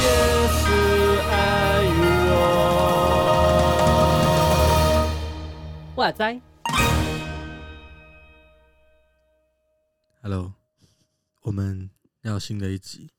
[0.00, 0.06] 也
[0.48, 0.60] 是
[1.30, 1.32] 爱
[2.00, 2.26] 我。
[5.96, 6.40] 哇塞
[10.22, 10.52] Hello，
[11.42, 11.90] 我们
[12.22, 13.10] 要新的一集，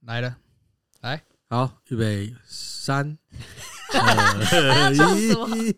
[0.00, 0.38] 来了，
[1.02, 3.18] 来，好，预备，三、
[3.92, 5.76] 二、一，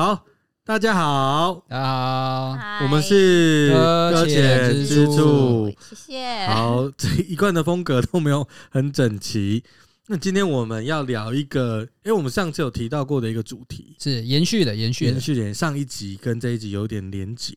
[0.00, 0.24] 好，
[0.64, 5.14] 大家好，大家好，我们是搁浅之之处。
[5.14, 6.46] 处，谢谢。
[6.46, 9.62] 好，这一贯的风格都没有很整齐。
[10.06, 15.12] 那今天我们要聊一个，因为我们上次有提到过的一个主题，是延续的，延续的。
[15.12, 17.52] 延续点上一集跟这一集有点连结。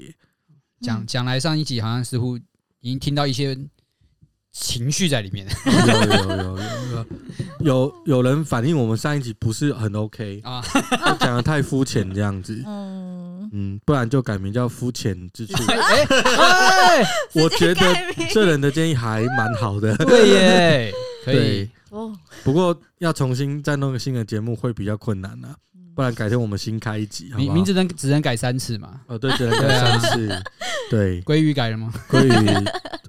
[0.81, 2.37] 讲讲来上一集好像似乎
[2.81, 3.57] 已经听到一些
[4.53, 6.57] 情绪在里面 有有有
[6.93, 7.05] 有
[7.59, 10.63] 有有人反映我们上一集不是很 OK 啊，
[11.20, 15.55] 讲的太肤浅这样子，嗯，嗯，不然就改名叫肤浅之处。
[15.71, 17.81] 哎，我觉得
[18.31, 20.93] 这人的建议还蛮好的，对耶，
[21.26, 21.68] 可以，
[22.43, 25.55] 不过要重新再弄个新的节目会比较困难啊，
[25.96, 29.01] 不然改天我们新开一集，名名字能只能改三次嘛？
[29.07, 30.43] 哦，对，只能改三次。
[30.91, 31.91] 对，鲑鱼改了吗？
[32.07, 32.31] 关于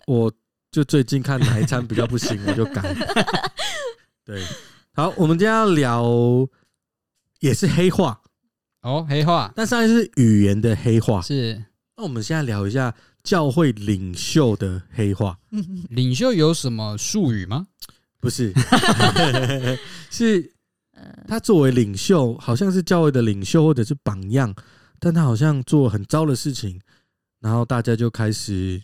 [0.06, 0.33] 我
[0.75, 2.83] 就最近看哪一餐比较不行，我就改。
[4.27, 4.42] 对，
[4.92, 6.05] 好，我们今天要聊
[7.39, 8.20] 也是黑话，
[8.83, 9.53] 哦，黑话。
[9.55, 11.64] 但上一次是语言的黑话，是。
[11.97, 15.39] 那我们现在聊一下教会领袖的黑话，
[15.91, 17.69] 领袖有什么术语吗？
[18.19, 18.53] 不是，
[20.11, 20.53] 是
[21.28, 24.53] 他作为领袖，好像是教会的领袖或者是榜样，
[24.98, 26.81] 但他好像做很糟的事情，
[27.38, 28.83] 然后大家就开始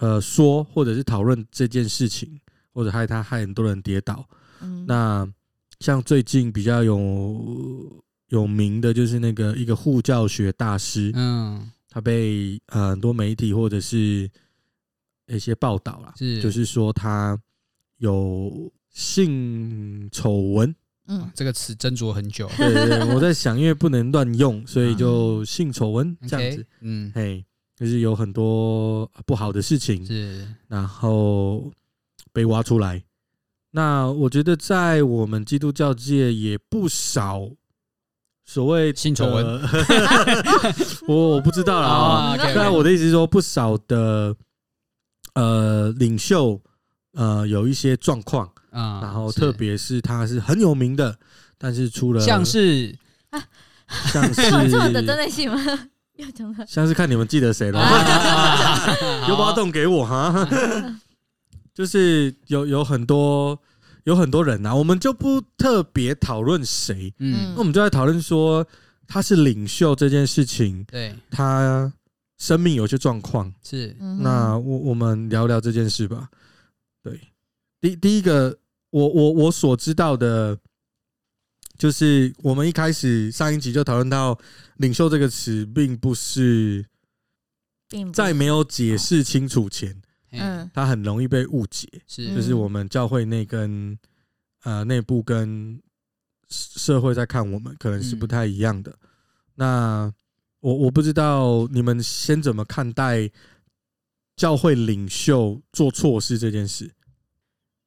[0.00, 2.40] 呃说或者是讨论这件事情，
[2.74, 4.28] 或者害他害很多人跌倒。
[4.60, 5.26] 嗯，那
[5.78, 14.30] 像最近比较有有名的就是那个一个护教学大师，嗯，他被呃很多媒体或者是
[15.28, 17.38] 一些报道啦，是就是说他
[17.98, 20.74] 有性丑闻。
[21.06, 22.48] 嗯，这个词斟酌很久。
[22.56, 26.64] 对我在想，因为不能乱用，所以就性丑闻这样子。
[26.82, 27.44] 嗯，嘿，
[27.80, 31.72] 就是有很多不好的事情，是然后
[32.30, 33.02] 被挖出来。
[33.70, 37.48] 那我觉得在我们基督教界也不少
[38.44, 39.62] 所谓性丑闻闻，
[41.08, 41.88] 我我不知道啦。
[41.88, 44.36] 啊但我的意思是说，不少的
[45.34, 46.60] 呃领袖
[47.12, 51.16] 呃有一些状况，啊，然后特别是他是很有名的，
[51.56, 52.94] 但是出了像是
[53.30, 53.42] 啊
[54.12, 55.58] 像是 有这么的针对性吗？
[56.20, 58.96] 要讲的，像是看你们记得谁了，啊。
[59.28, 60.48] 有挖洞给我哈。
[61.74, 63.58] 就是有有很多
[64.04, 67.54] 有很多人啊，我们就不特别讨论谁，嗯。
[67.54, 68.66] 那我，们就在讨论说
[69.06, 71.92] 他是领袖这件事情，对，他
[72.38, 73.52] 生命有些状况。
[73.62, 73.96] 是。
[74.20, 76.28] 那我我们聊聊这件事吧。
[77.02, 77.18] 对，
[77.80, 78.58] 第第一个，
[78.90, 80.58] 我我我所知道的，
[81.80, 84.38] 就是我们一开始上一集就讨论到
[84.76, 86.84] “领袖”这个词，并不是
[87.88, 89.90] 并在没有解释清楚前，
[90.32, 91.88] 嗯，嗯它很容易被误解。
[92.06, 93.98] 是就是我们教会内跟
[94.64, 95.80] 呃内部跟
[96.50, 98.94] 社会在看我们，可能是不太一样的。
[99.54, 100.12] 那
[100.60, 103.30] 我我不知道你们先怎么看待
[104.36, 106.92] 教会领袖做错事这件事。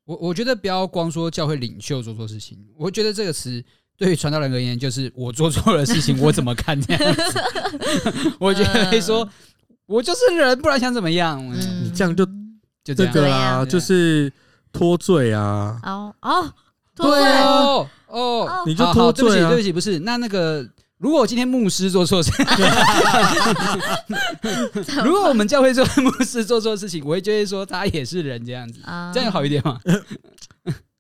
[0.06, 3.64] 我我觉得不要光说教会领袖做错事情，我觉得这个词
[3.98, 7.22] 对于传道人而言，就是我做错了事情，我怎么看这样子？
[8.40, 9.28] 我觉得说，
[9.86, 11.40] 我就是人，不然想怎么样？
[11.54, 12.26] 嗯你这样就
[12.84, 14.32] 就这个啊就是
[14.72, 15.80] 脱罪啊。
[15.84, 16.54] 哦哦，
[16.96, 19.50] 对啊，哦哦，你就脱罪啊。
[19.50, 20.00] 对不起，对不起，不是。
[20.00, 20.68] 那那个，
[20.98, 22.32] 如果我今天牧师做错事，
[25.06, 29.80] 如果我们教会做牧师做错事情，我会觉得说他也是人这样子，啊这样好一点吗？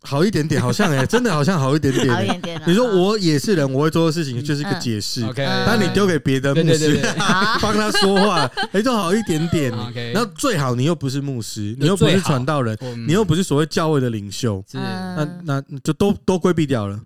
[0.03, 2.63] 好一点点，好像哎、真的好像好一点点、好一点点啊。
[2.67, 5.23] 你说我也是人，我会做的事情就是一个嗯解释。
[5.25, 9.71] OK，嗯但你丢给别的牧师啊帮他说话，哎，就好一点点。
[9.71, 12.77] OK 然后最好你又不是牧师，你又不是传道人，
[13.07, 16.99] 你又不是所谓教会的领袖，是那嗯那就都都规避掉了。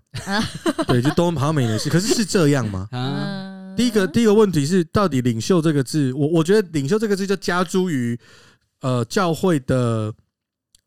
[0.86, 1.88] 对，就都好像没事。
[1.88, 2.88] 可是是这样吗？
[2.90, 8.18] 啊，嗯第一个第一个问题是，到底领袖这个字，我我觉得领袖这个字就加诸于
[8.80, 10.12] 呃教会的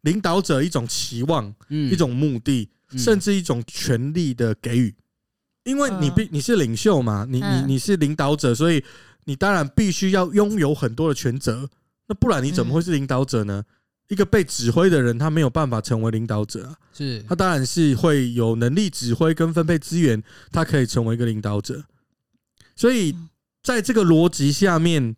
[0.01, 4.93] 领导者一种期望、嗯一种目的，嗯甚至一种权力的给予。
[5.63, 8.83] 因为你必你是领袖嘛，你你嗯你是领导者，所以
[9.25, 11.69] 你当然必须要拥有很多的权责。
[12.07, 13.63] 那不然你怎么会是领导者呢？
[14.07, 16.75] 一个被指挥的人，他没有办法成为领导者啊。
[16.91, 20.21] 是他当然是会有能力指挥跟分配资源，
[20.51, 21.85] 他可以成为一个领导者。
[22.75, 23.15] 所以
[23.63, 25.15] 在这个逻辑下面，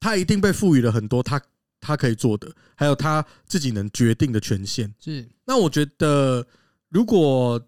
[0.00, 1.40] 他一定被赋予了很多他
[1.86, 4.92] 他可以做的，还有他自己能决定的权限。
[4.98, 6.44] 是，那我觉得，
[6.88, 7.64] 如果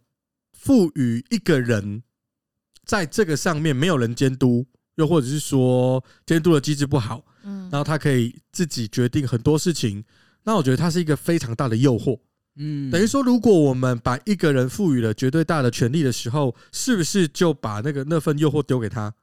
[0.53, 2.03] 赋予一个人
[2.85, 4.67] 在这个上面没有人监督，
[4.97, 10.05] 又或者是说监督的机制不好，嗯，然后他可以自己决定很多事情，
[10.43, 12.19] 那我觉得他是一个非常大的诱惑。
[12.57, 19.15] 嗯，等于说，如果我们把一个人赋予了绝对大的权利的时候，是不是就把那个那份诱惑丢给他？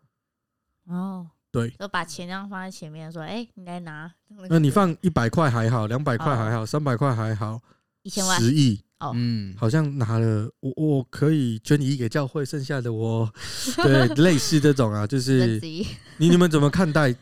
[0.86, 4.12] 哦，对，就把钱这样放在前面，说：“哎，你来拿。”
[4.50, 7.62] 那你放一百块还好，两百块还好，三百块还好，
[8.04, 13.32] 一千万、十亿哦，嗯，好像拿了我我可以捐一亿给教会，剩下的我
[13.78, 15.60] 对类似这种啊，就 是
[16.18, 17.16] 你你们怎么看待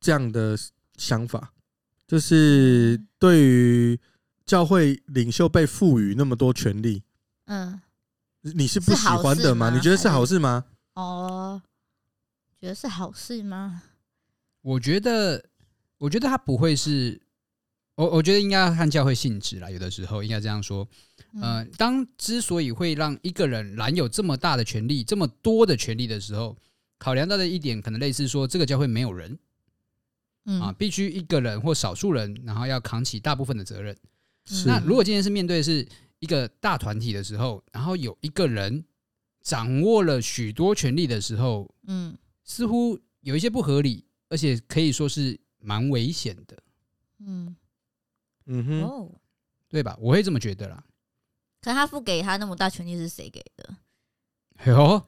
[0.00, 0.58] 这样的
[0.96, 1.52] 想法？
[2.06, 4.00] 就是对于。
[4.48, 7.02] 教会领袖被赋予那么多权利，
[7.48, 7.78] 嗯，
[8.40, 9.68] 你是不喜欢的吗？
[9.68, 10.64] 你觉得是好事吗？
[10.94, 11.60] 哦，
[12.60, 13.82] 觉得是好事吗？
[14.62, 15.44] 我觉得，
[15.98, 17.20] 我觉得他不会是，
[17.94, 19.70] 我我觉得应该要看教会性质啦。
[19.70, 20.86] 有的时候应该这样说，
[21.40, 26.56] 呃，当之所以会让一个人揽有这么大的权利、这么多的权利的时候，
[26.98, 29.38] 考量到的一点可能类似说，这个教会没有人，
[30.46, 33.96] 嗯啊，必须一个人或少数人，然后要扛起大部分的责任。
[34.66, 35.86] 那如果今天是面对是
[36.18, 38.84] 一个大团体的时候，然后有一个人
[39.42, 42.16] 掌握了许多权利的时候，嗯，
[42.48, 46.56] 似乎有一些不合理，而且可以说是蛮危险的，
[47.18, 47.54] 嗯
[48.46, 48.64] 嗯。
[48.64, 49.10] 哼，哦，
[49.68, 49.94] 对吧？
[50.00, 50.82] 我会这么觉得啦。
[51.60, 54.72] 可他付给他那么大权利是谁给的？
[54.72, 55.06] 哟，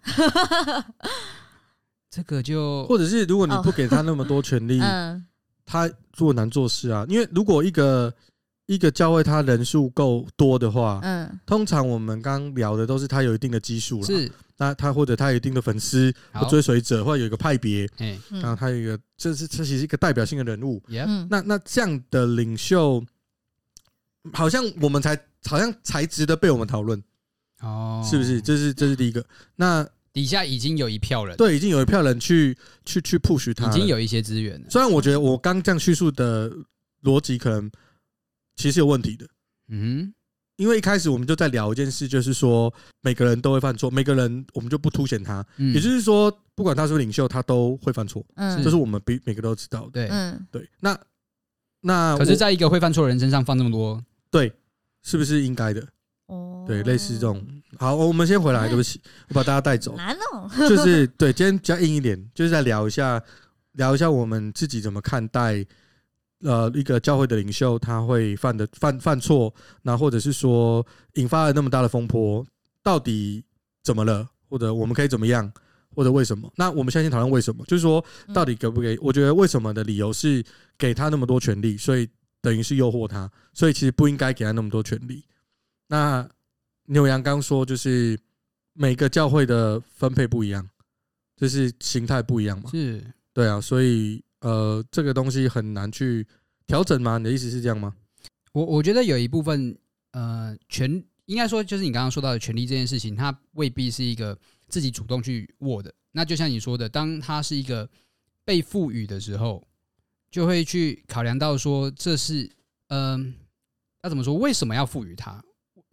[2.10, 5.26] 这个就或者是如果你不给他那么多权力，嗯，
[5.64, 7.06] 他做难做事啊。
[7.08, 8.14] 因为如果一个
[8.66, 17.88] 一个教会，他人数够多的话，嗯，通常我们刚聊的都是他有一定的基数了，是，那他或者他有一定的粉丝或追随者，或者有一个派别，
[18.28, 23.02] 然后他有一个，这是这其实是一个代表性的人物，嗯，那那这样的领袖，
[24.34, 27.02] 好像我们才好像才值得被我们讨论，
[27.62, 28.38] 哦，是不是？
[28.42, 29.24] 这是这是第一个。
[29.56, 32.54] 那底下已经有一票人，对，已经有一票人去
[32.84, 34.66] 去去 push 他，已经有一些资源了。
[34.68, 36.52] 虽然我觉得我刚这样叙述的
[37.02, 37.70] 逻辑可能。
[38.56, 39.26] 其实有问题的，
[39.68, 40.12] 嗯，
[40.60, 42.70] 因为一开始我们就在聊一件事，就是说
[43.00, 50.94] 每个人都会犯错，每个人我们就不凸显他，也就是说，不管他是不是领袖，他都会犯错，嗯，这是我们比每个都知道的，对，嗯，对，那
[51.80, 54.52] 那可是，在一个会犯错的人身上放这么多，对，
[55.02, 55.82] 是不是应该的？
[56.26, 57.42] 哦，对，类似这种，
[57.78, 63.18] 好，我们先回来，对不起，我把大家带走，难哦，就是对，今天比较硬一点，就是在聊一下，
[63.72, 65.64] 聊一下我们自己怎么看待。
[66.42, 70.84] 呃，一个教会的领袖他会犯的犯犯错，那或者是说
[71.14, 72.46] 引发了那么大的风波，
[72.82, 73.44] 到底
[73.82, 74.26] 怎么了？
[74.48, 75.52] 或者我们可以怎么样？
[75.94, 76.50] 或者为什么？
[76.56, 78.02] 那我们先先讨论为什么，就是说
[78.32, 78.98] 到底给不给？
[79.02, 80.42] 我觉得为什么的理由是
[80.78, 82.08] 给他那么多权利，所以
[82.40, 85.22] 等于是诱惑他，所以其实不应该给他那么多权利。
[85.88, 86.26] 那
[86.86, 88.18] 牛羊刚说就是
[88.72, 90.66] 每个教会的分配不一样，
[91.36, 93.04] 就是形态不一样嘛，是
[93.34, 94.24] 对啊，所以。
[94.40, 96.26] 呃，这个东西很难去
[96.66, 97.18] 调整吗？
[97.18, 97.94] 你的意思是这样吗？
[98.52, 99.78] 我我觉得有一部分，
[100.12, 104.36] 呃，权应该说就是你刚刚说到的权利这件事情，它未必是一个
[104.68, 105.92] 自己主动去握的。
[106.12, 107.88] 那就像你说的，当它是一个
[108.44, 109.62] 被赋予的时候，
[110.30, 112.50] 就会去考量到说，这是，
[112.88, 113.34] 嗯、呃，
[114.02, 114.34] 那怎么说？
[114.34, 115.44] 为什么要赋予他？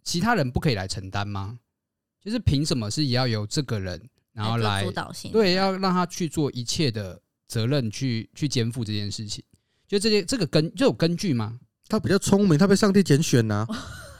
[0.02, 1.58] 其他人不可以来承担吗？
[2.20, 5.30] 就是凭什么是也要由这个人然后来主导性？
[5.30, 7.20] 对，要让他去做一切的。
[7.48, 9.42] 责任去去肩负这件事情，
[9.88, 11.58] 就这些这个根就有根据吗？
[11.88, 13.66] 他比较聪明，他被上帝拣选呐、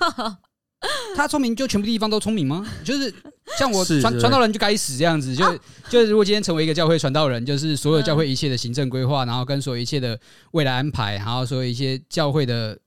[0.00, 0.38] 啊。
[1.16, 2.64] 他聪明就全部地方都聪明吗？
[2.84, 3.12] 就是
[3.58, 5.58] 像我传传道人就该死这样子，就
[5.90, 10.18] 就如果今天成为一个教会传道人，就是所有教会一切的行政规划，然后跟所有一切的
[10.52, 12.78] 未来安排，然后所有一些教会的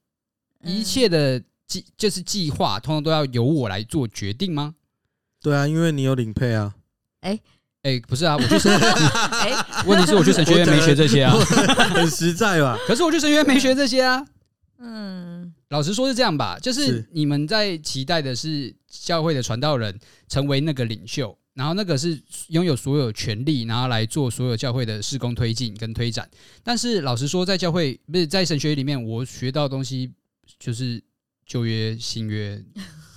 [0.64, 4.74] 一切的计就是计划，通通都要由我来做决定吗？
[5.42, 6.74] 对啊，因为你有领配啊。
[7.20, 7.40] 哎。
[7.84, 11.34] 哎，不是啊，我去神， 哎，问题是我去神学院没学这些啊，
[11.94, 12.78] 很实在吧？
[12.86, 14.24] 可是我去神学院没学这些啊。
[14.78, 26.30] 嗯，老实说是这样吧，就是你们在期待的是教会的传道人成为那个领袖，然后那个是拥有所有权利，然后来做所有教会的事工推进跟推展。
[26.64, 30.12] 但是老实说，在教会不是在神学里面，我学到的东西
[30.60, 31.02] 就是
[31.48, 32.64] 旧约、新约，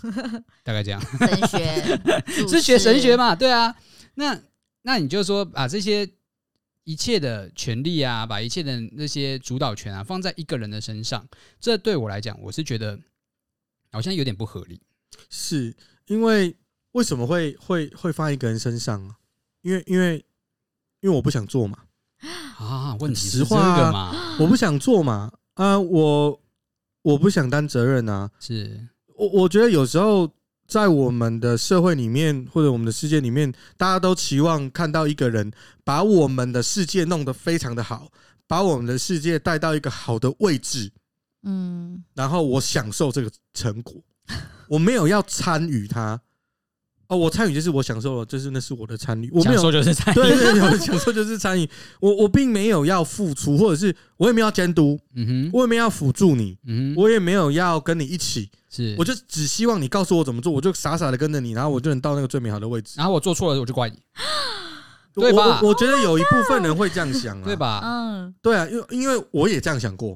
[0.65, 0.99] 大概这样。
[1.19, 3.35] 神学 是学神学嘛？
[3.35, 3.75] 对啊，
[4.15, 4.41] 那。
[4.87, 6.07] 那你就说把这些
[6.85, 11.27] 一切的权利啊，把一切的那些主导权啊，放在一个人的身上，
[11.59, 13.01] 这对我来讲，我是觉得
[13.91, 14.83] 好像有点不合理。
[15.31, 15.75] 是
[16.07, 16.55] 因为
[16.93, 19.17] 为什么会会会放一个人身上啊？
[19.63, 20.23] 因为因为
[21.01, 21.79] 因为我不想做嘛，
[22.59, 24.37] 啊，问题实话？
[24.39, 26.43] 我不想做嘛，啊，我
[27.01, 28.31] 我不想担责任啊。
[28.39, 28.87] 是
[29.17, 30.31] 我我觉得有时候
[30.67, 35.53] 在我们的社会里面或者我们的世界里面，大家都期望看到一个人
[35.85, 38.11] 把我们的世界弄得非常的好，
[38.47, 40.91] 把我们的世界带到一个好的位置，
[41.43, 43.95] 嗯，然后我享受这个成果，
[44.69, 46.21] 我没有要参与它。
[47.09, 51.69] 哦，我参与就是我享受了，就是那是我的参与，我没有享受就是参与，对对对，我享受就是参与，
[52.01, 62.95] 我我并没有要付出，或者是我也没有要监督，嗯哼，我也没有要辅助你，嗯哼，我也没有要跟你一起，是，我就只希望你告诉我怎么做，我就傻傻的跟着你，然后我就能到那个最美好的位置。
[62.97, 63.99] 然后我做错了，我就怪你，
[65.17, 67.55] 我对吧我我觉得有一部分人会这样想啊，对？
[67.55, 67.81] 吧？
[67.85, 70.15] 嗯，对啊，因为因为我也这样想过，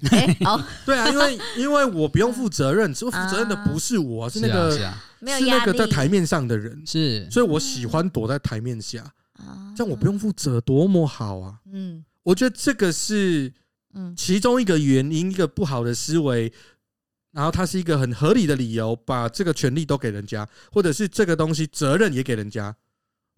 [0.84, 9.02] 对啊，因为因为我不用负责任，只 负责任的不是我，是那是啊，个是啊，没有是那个在台面上的人，是，所以我喜欢躲在台面下，
[9.34, 11.60] 啊这样我不用负责，多么好啊！
[11.72, 12.04] 嗯。
[12.22, 13.52] 我觉得这个是
[13.94, 14.14] 嗯。
[14.16, 16.52] 其中一个原因，一个不好的思维，
[17.32, 22.74] 然后它是一个很合理的理由，把这个权利都给人家，或者是这个东西责任也给人家，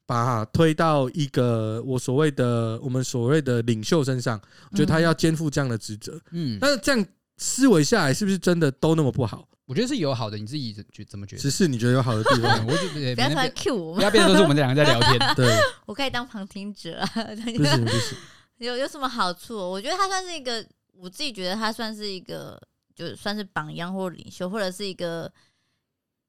[0.07, 6.21] 把它推到一个我所谓的我们所谓的领袖身上，我觉得他要肩负这样的职责。
[6.33, 7.07] 嗯，但是这样
[7.41, 9.49] 思维下来，是不是真的都那么不好？
[9.65, 11.43] 我觉得是有好的，你自己觉怎么觉得？
[11.43, 15.19] 只是你觉得有好的地嗯方， 我就不不要突然 Q 我们，不要变成都是我们这两个在聊天。
[15.35, 15.49] 对，
[15.87, 17.07] 我可以当旁听者啊。
[17.07, 18.19] 不行不行，
[18.59, 19.57] 有有什么好处？
[19.57, 22.61] 我觉得他算是一个，我自己觉得他算是一个，
[22.95, 25.33] 就算是榜样或领袖，或者是一个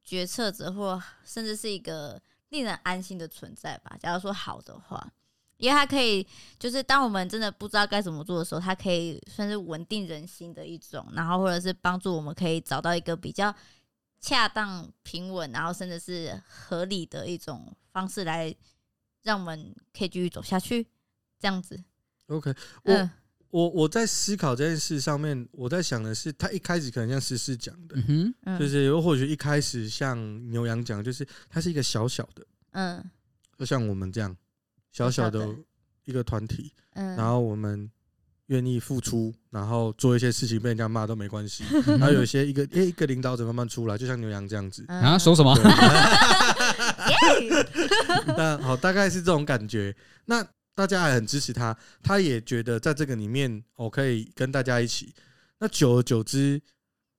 [0.03, 3.97] 决策者，或甚至是一个令人安心的存在吧。
[3.99, 5.11] 假如说好的话，
[5.61, 6.25] 因为它可以，
[6.57, 13.55] 就是当我们真的不知道该怎么做的时候，它可以算是稳定人心的一种，然后或者是帮助我们可以找到一个比较
[14.19, 18.53] 恰当、平稳，然后甚至是合理的一种方式来
[19.21, 20.87] 让我们可以继续走下去，
[21.39, 21.81] 这样子。
[22.25, 22.53] OK，
[22.83, 23.09] 我、嗯。
[23.51, 28.59] 我我在思考这件事上面，我在想的是，他一开始可能像诗诗讲的，嗯哼，嗯。
[28.59, 30.17] 就是又或许一开始像
[30.49, 33.03] 牛羊讲，就是它是一个小小的，嗯。
[33.57, 34.33] 就像我们这样
[34.91, 35.47] 小小的
[36.05, 37.89] 一个团体，嗯，然后我们
[38.47, 45.55] 愿意付出，然后做一些事情被人家骂都没关系， 嗯然后有一些一个诶一个领导者慢慢出来，就像牛羊这样子，嗯啊，说什么？
[48.37, 49.95] 那好，大概是这种感觉。
[50.25, 55.13] 那大家还很支持他，他也觉得在这个里面，我可以跟大家一起。
[55.59, 56.61] 那久而久之，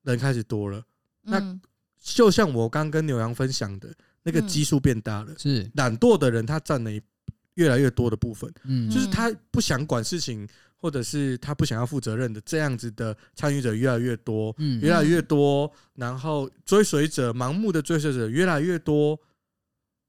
[0.03, 0.83] 人开始多了。
[1.23, 1.61] 那嗯
[2.03, 3.89] 就像我刚跟牛羊分享的，
[4.25, 5.33] 那个基数变大了。
[5.39, 6.91] 是，懒惰的人，他占了
[7.55, 15.73] 越来越多的部分，嗯，就是他不想管事情，或者是他不想要负责任的这样子的参与者越来越多，嗯越来越多。
[15.95, 19.19] 然后追随者、盲目的追随者越来越多。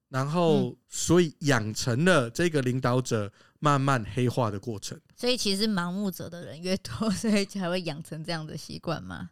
[0.09, 4.95] 然后，所以养成了这个领导者慢慢黑化的过程。
[5.15, 9.31] 所以其实盲目者的人越多，所以才会养成这样的习惯吗？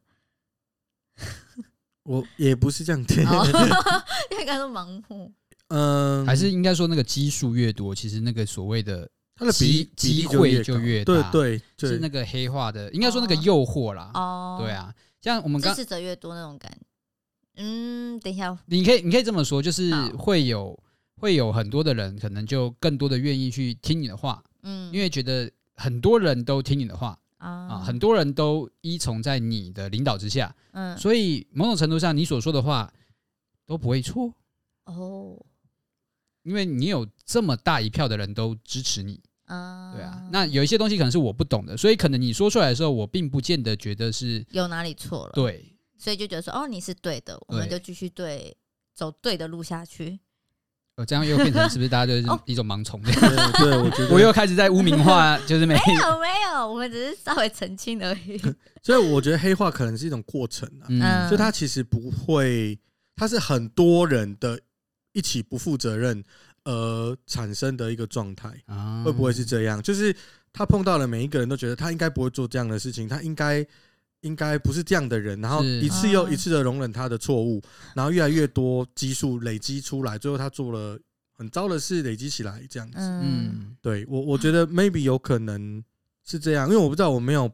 [2.01, 3.45] 我也不是这样听，哦
[4.31, 5.31] 因为刚说盲目，
[5.71, 14.11] 嗯，还是应该说那个基数越多，其实那个所谓的他的比机会就越大对对对，是那个黑化的，应该说那个诱惑啦。
[14.13, 16.71] 哦，对，啊，像我们刚，支持者越多那种感。
[17.55, 20.77] 嗯，等一下，你可以你可以这么说，就是会有
[21.17, 27.49] 会有很多的人，可能就更多的愿意去听你的话，嗯，因为觉得很多人都听你的话啊。
[27.49, 32.91] 啊，很多人都依从在你的领导之下，嗯，所以某种程度上，你所说的话
[33.65, 34.33] 都不会错，
[34.85, 35.37] 哦，
[36.43, 39.19] 因为你有这么大一票的人都支持你。
[39.45, 45.73] 啊，对啊，那有一些东西可能是我不懂的，所以可能你说出来的时候，我并不见得觉得是有哪里错了？，对。
[45.97, 48.55] 所以就觉得说，哦，你是对的，我们就继续对
[48.95, 50.19] 走对的路下去。
[50.95, 52.99] 呃，这样又变成是不是大家就 是哦一种盲从？
[53.03, 58.37] 对对，我觉得 我又开始在污名化，就是 没没有没有，我们只是稍微澄清而已。
[58.81, 62.79] 所以我觉得黑化可能是一种过程啊，嗯就它其实不会，
[63.15, 64.59] 它是很多人的
[65.13, 66.23] 一起不负责任
[66.63, 69.03] 而产生的一个状态，啊。
[69.03, 69.81] 会不会是这样？
[69.81, 70.15] 就是
[70.53, 73.65] 他碰到了每一个人都觉得他应该不会做这样的事情，他应该
[74.21, 77.61] 应该不是这样的人，然后一次又一次的容忍他的错误，
[77.95, 80.99] 然后越来越多基数累积出来，最后他做了
[81.33, 82.97] 很糟的事，累积起来这样子。
[82.99, 83.75] 嗯，嗯。
[83.81, 85.83] 对我，我觉得 maybe 有可能
[86.23, 87.51] 是这样，因为我不知道，我没有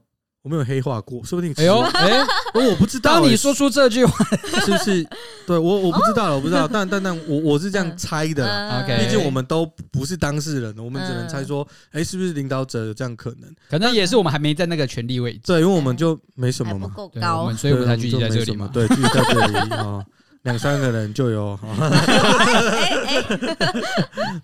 [0.47, 4.25] 我没有黑化过，说不定哎呦哎，我我不知道欸、当你说出这句话，
[4.63, 5.05] 是不是？
[5.45, 8.79] 对我我不知道了，我不知道，但但但我我是这样猜的啦。
[8.79, 13.53] 嗯 OK 毕竟我们都不是当事人，我们只能猜说，哎，是不是领导者有这样可能？
[13.69, 17.57] 可能也是我们还没在那个权力位置，对，因为我们就没什么嘛，对，够高我们。
[17.57, 18.69] 所以我们才聚集在这里嘛。
[18.71, 20.01] 对，聚集在这里啊，
[20.43, 21.59] 两三个人就有。
[21.77, 23.23] 哎哎，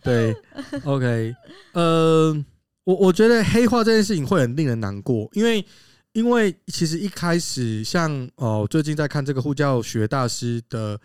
[0.04, 0.36] 对
[0.84, 1.34] ，OK，
[1.74, 2.36] 呃，
[2.84, 5.66] 我我觉得黑化这件事情会很令人难过，因为
[6.14, 11.00] 因为其实一开始像哦，最近在看这个护教学大师的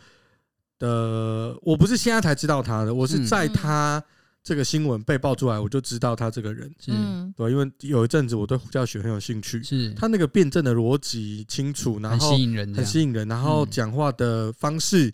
[0.79, 4.03] 的，我不是现在才知道他的，我是在他
[4.45, 7.33] 这个新闻被爆出来，我就知道他这个人，嗯。
[7.37, 9.93] 对，因为有一阵子我对护教学很有兴趣，是。
[9.95, 15.13] 他那个辩证的逻辑清楚，然后很吸引人，很吸引人，然后讲话的方式，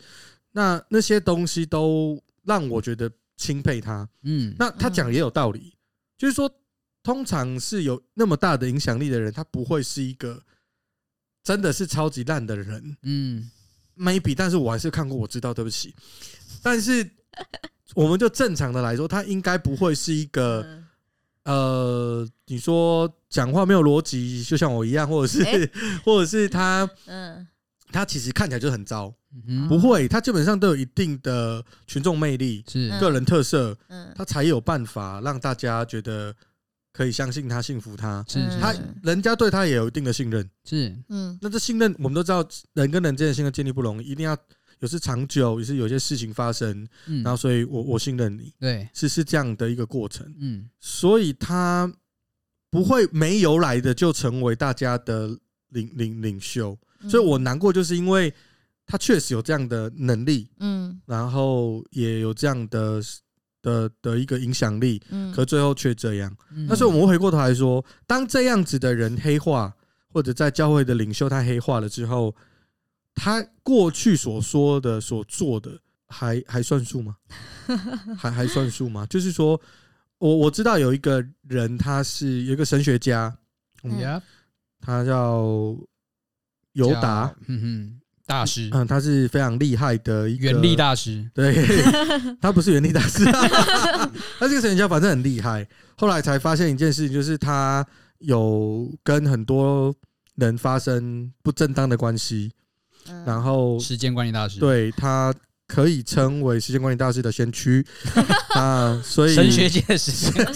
[0.52, 5.72] 那那些东西都让我觉得钦佩他，嗯，那他讲也有道理。
[6.16, 6.50] 就是说，
[7.04, 10.42] 通常是有那么大的影响力的人，他不会是一个
[11.44, 12.96] 真的是超级烂的人。
[13.02, 13.50] 嗯
[13.96, 15.94] ，maybe，但是我还是看过，我知道，对不起。
[16.62, 17.08] 但是，
[17.94, 20.82] 我们就正常的来说，他应该不会是一个，
[21.44, 25.70] 呃，你说讲话没有逻辑，就像我一样，或者是，
[26.04, 27.46] 或者是他，嗯，
[27.92, 29.14] 他其实看起来就很糟。
[29.68, 32.88] 不会，他基本上都有一定的群众魅力，是。
[33.00, 36.32] 个人特色，嗯，他才有办法让大家觉得
[36.94, 38.24] 可以相信他、信服他。
[38.26, 40.48] 是，他人家对他也有一定的信任。
[40.64, 44.34] 是，嗯，那这信任我们都知道，人跟人之间的信任建立不容易，一定要
[44.78, 46.88] 有时长久，也是有些事情发生，
[47.22, 50.32] 然后所以我我信任你，对，是是这样的一个过程。
[50.38, 51.92] 嗯，所以他
[52.70, 55.36] 不会没由来的就成为大家的
[55.70, 56.78] 领领领袖，
[57.10, 58.32] 所以我难过就是因为。
[58.86, 63.00] 他确实有这样的能力，嗯，然后也有这样的
[63.64, 66.37] 的的一个影响力，嗯，可最后却这样。
[66.68, 69.75] 但是我们回过头来说，当这样子的人黑化，
[70.12, 72.37] 或者在教会的领袖他黑化了之后，
[73.14, 77.16] 他过去所说的、所做的，还还算数吗？
[78.18, 79.06] 还还算数吗？
[79.06, 79.59] 就是说，
[80.18, 83.35] 我我知道有一个人，他是有一个神学家，
[83.83, 84.21] 嗯，
[84.80, 85.42] 他叫
[86.75, 88.00] 尤达，嗯哼。
[88.26, 91.54] 大师，嗯，他是非常厉害的一个原力大师，对，
[92.40, 93.25] 他不是原力大师，
[94.40, 95.66] 他这个神人家反正很厉害。
[95.97, 97.87] 后来才发现一件事情，就是他
[98.19, 99.95] 有跟很多
[100.37, 102.50] 人发生不正当的关系，
[103.26, 105.32] 然后时间管理大师，对，他
[105.69, 107.84] 可以称为时间管理大师的先驱。
[108.56, 110.47] 啊，所以神学界的时间，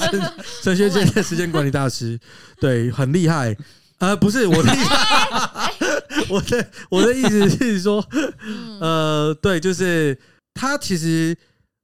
[0.62, 2.18] 神学界的时间管理大师，
[2.60, 3.56] 对，很厉害。
[3.98, 5.77] 呃，不是我的意思，
[6.28, 8.04] 我的我的意思是说，
[8.80, 10.18] 呃，对，就是
[10.54, 11.36] 他其实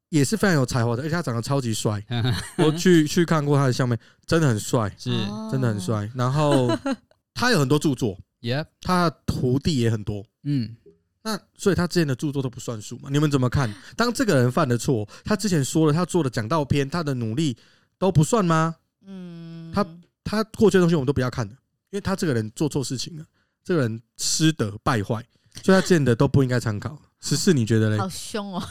[0.08, 2.04] 也是非常有才华的，而且他长得超级帅。
[2.58, 5.10] 我去去看过他的相片，真的很帅，是
[5.50, 6.10] 真的很帅。
[6.14, 6.68] 然后
[7.34, 10.24] 他有很多著作，耶，他的徒弟也很多。
[10.44, 10.76] 嗯，
[11.22, 13.08] 那所以他之前的著作都不算数嘛？
[13.10, 13.72] 你们怎么看？
[13.96, 17.56] 当这个人犯的错，他之前说了他做的讲道篇，他的努力
[17.98, 18.76] 都不算吗？
[19.06, 19.86] 嗯，他
[20.22, 21.54] 他过去的东西我们都不要看的。
[21.90, 23.24] 因为他这个人做错事情了，
[23.64, 25.26] 这个人失德败坏，
[25.62, 27.00] 所以他见的都不应该参考。
[27.20, 27.98] 十四，你觉得嘞？
[27.98, 28.62] 好凶哦！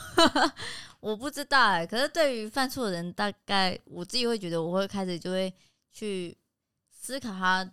[1.01, 5.51] 我不知道哎，可是对于犯错的人，大概我自己会觉得，我会开始就会
[5.91, 6.37] 去
[6.91, 7.69] 思考他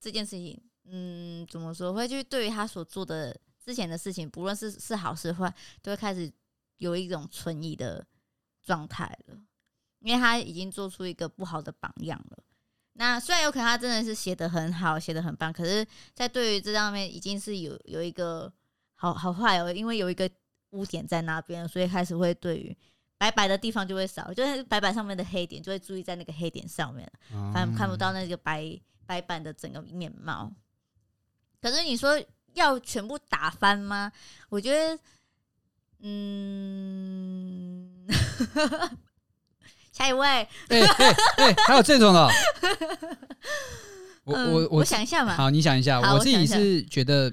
[0.00, 0.58] 这件事情。
[0.84, 1.92] 嗯，怎么说？
[1.92, 5.52] 会去对于他所做的之前的事情，不论是是好是坏，
[5.82, 6.32] 都会开始
[6.78, 8.06] 有一种存疑的
[8.62, 9.36] 状态了，
[9.98, 12.38] 因为他已经做出一个不好的榜样了。
[12.94, 18.52] 那虽然有可能他真的是写的很好，写的很棒，可是，在对于这上面已经是有有一个
[18.96, 20.28] 好好坏哦，因为有一个
[20.70, 22.76] 污点在那边，所以开始会对于
[23.16, 27.10] 白白的地方就会少，就是白板上面的黑点就会注意在那个黑点上面，
[27.54, 30.52] 反正看不到那个白白板的整个面貌。
[31.62, 32.20] 可是你说
[32.54, 34.10] 要全部打翻吗？
[34.48, 34.98] 我觉得，
[36.00, 38.06] 嗯。
[40.00, 40.48] 下一位，哎
[40.80, 42.28] 哎哎，还有这种的，
[44.24, 45.34] 我我我，我想一下嘛。
[45.34, 47.30] 好，你想一下，我自己是觉得，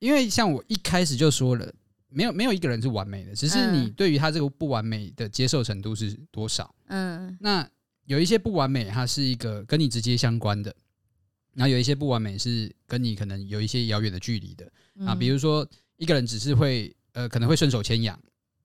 [0.00, 1.72] 因为像我一开始就说了，
[2.08, 6.74] 没有没有一个人是完美的，只是你对于他这个不完美的接受程度是多少。
[6.88, 7.64] 嗯，那
[8.06, 10.74] 有一些不完美，它是一个跟你直接相关的，
[11.54, 14.68] 然后有一些不完美是跟你可能有一些遥远的距离的。
[15.06, 15.64] 啊，比如说
[15.98, 18.18] 一个人只是会呃可能会顺手牵羊。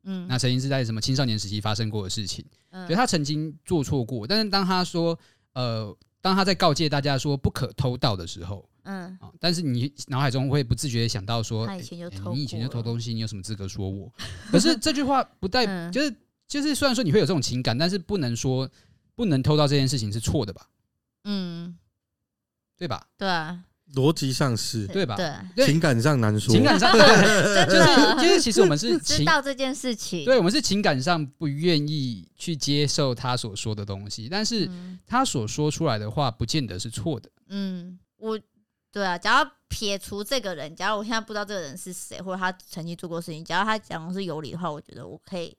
[0.03, 5.17] 嗯，那曾经是在什么青少年时期发生过的事情，嗯，所以他曾经做错过，但是当他说，
[5.53, 14.11] 呃，当他在告诫大家说不可偷盗的时候，嗯，啊，但是你脑海中会不自觉的想到说，他以前就偷，欸，你以前就偷东西，你有什么资格说我？
[14.51, 16.15] 可是这句话不带，嗯，就是
[16.47, 18.69] 就是虽然说你会有这种情感，但是不能说
[19.15, 20.67] 不能偷盗这件事情是错的吧？
[21.23, 21.77] 嗯，
[22.77, 23.07] 对吧？
[23.17, 23.63] 对啊。
[23.93, 25.15] 逻辑上是对吧？
[25.55, 26.53] 对，情感上难说。
[26.53, 34.69] 情感上， 对，就是就是，其实我们是 知道这件事情，对，我们是情感上不愿意去接受他所说的东西，但是
[35.05, 37.29] 他所说出来的话，不见得是错的。
[37.49, 38.39] 嗯，我
[38.91, 45.55] 对啊，只要撇除这个人，假如我现在不知道这个人是谁，或者他曾经做过事情，假如他讲的是有理的话，我觉得我可以，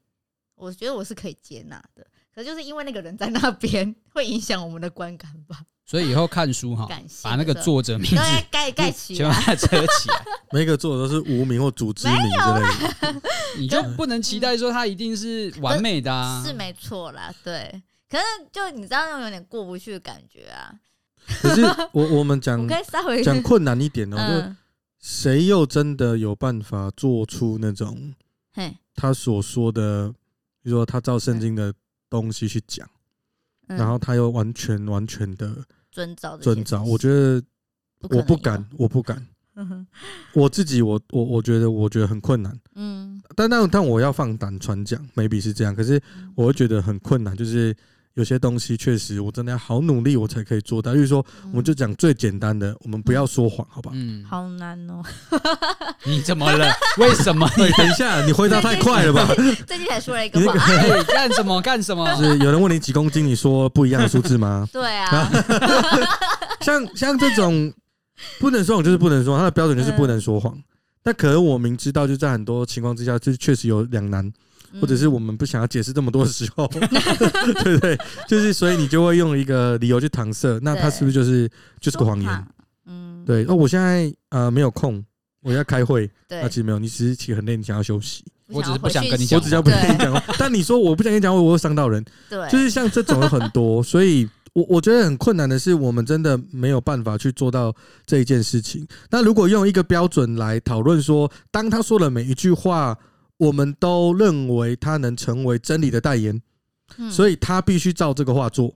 [0.54, 2.06] 我觉得我是可以接纳的。
[2.34, 5.64] 可是就是因为那个人在那边，会影响我们的观感吧。
[5.86, 6.88] 所以以后看书哈，
[7.22, 8.16] 把那个作者名字
[8.50, 10.24] 盖盖起来，把它遮起来。
[10.50, 13.22] 每个作者都是无名或组织名之类的，
[13.58, 16.42] 你就不能期待说他一定是完美的啊。
[16.42, 17.82] 是没错啦，对。
[18.08, 20.72] 可是就你知道那种有点过不去的感觉啊。
[21.42, 22.66] 可是我我们讲
[23.22, 24.56] 讲困难一点哦，就
[25.00, 28.14] 谁又真的有办法做出那种
[28.94, 30.08] 他所说的，
[30.62, 31.74] 比如说他照圣经的
[32.08, 32.88] 东西去讲。
[33.66, 35.56] 然后他又完全完全的
[35.94, 37.40] 遵照遵照，我觉得
[38.10, 39.24] 我不敢，我不敢。
[40.34, 42.52] 我自己，我我我觉得，我觉得很困难。
[42.74, 45.72] 嗯，但但但我要放胆传讲，maybe 是这样。
[45.72, 46.02] 可是
[46.34, 47.74] 我会觉得很困难，就是。
[48.14, 50.92] 有些东西确实，我真的要好努力，我才可以做到。
[50.92, 53.90] 例如说，我们就讲最简单的，我们不要说谎，好吧？
[53.94, 55.02] 嗯，好难哦。
[56.06, 56.72] 你怎么了？
[56.98, 57.48] 为什么？
[57.58, 59.26] 等一下，你回答太快了吧？
[59.66, 60.56] 最近才说了一个谎，
[61.12, 61.60] 干什么？
[61.60, 62.14] 干什么？
[62.16, 64.68] 是有人问你几公斤，你说不一样的数字吗？
[64.72, 65.30] 对啊。
[66.60, 67.72] 像像这种
[68.38, 70.56] 不能说谎就是不能说谎，它的标准就是不能说谎。
[71.02, 74.32] 但可能我明知道，就在很多情况之下，就确实有两难。
[74.80, 76.66] 或者是我们不想要解释这么多的时候，
[77.62, 77.96] 对不对？
[78.26, 81.48] 就是所以你就会用一个理由去搪塞，那他是不是就是
[81.80, 82.46] 就是个谎言？
[82.86, 83.44] 嗯，对。
[83.46, 85.02] 哦，我现在呃没有空，
[85.42, 86.10] 我要开会。
[86.28, 88.24] 对那其实没有，你只是其实很累，你想要休息。
[88.48, 90.22] 我只是不想跟你讲，我只是不想跟你讲。
[90.38, 92.04] 但你说我不想跟你讲话，我会伤到人。
[92.28, 98.86] 对，就是像这种有很多，所以我我觉得很困难的是，我们真的没有办法去做到这一件事情。
[99.10, 102.98] 那如果用一个标准来讨论说，当他说了每一句话。
[103.36, 106.40] 我们都认为他能成为真理的代言，
[107.10, 108.74] 所以他必须照这个画作，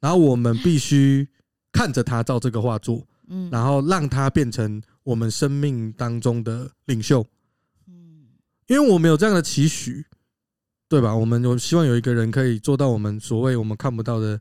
[0.00, 1.28] 然后我们必须
[1.72, 3.04] 看着他照这个话做，
[3.50, 7.26] 然后让他变成我们生命当中的领袖。
[7.86, 8.28] 嗯
[8.66, 10.04] 因为我们有这样的期许，
[10.88, 11.14] 对吧？
[11.14, 14.40] 我们有希望有一个人可以做到我们所谓我们看不到的，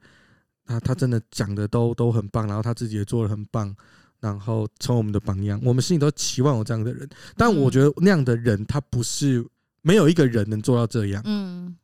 [0.65, 3.75] 他他真的讲的都都很棒，然后他自己也做的很棒。
[4.19, 9.45] 然后成为我们的榜样，我们心里都期望有这样的人，但我觉得那样的人他不是
[9.83, 11.75] 没有一个人能做到这样，嗯，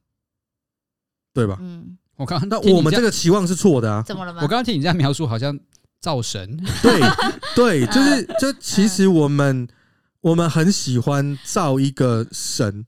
[1.32, 1.58] 对吧？
[1.62, 4.42] 嗯，我刚那我们这个期望是错的啊，怎么了吗？
[4.42, 5.58] 我刚刚听你这样描述，好像
[6.02, 7.00] 造神，对
[7.56, 9.68] 对，就是就其实我们
[10.22, 12.84] 我们很喜欢造一个神，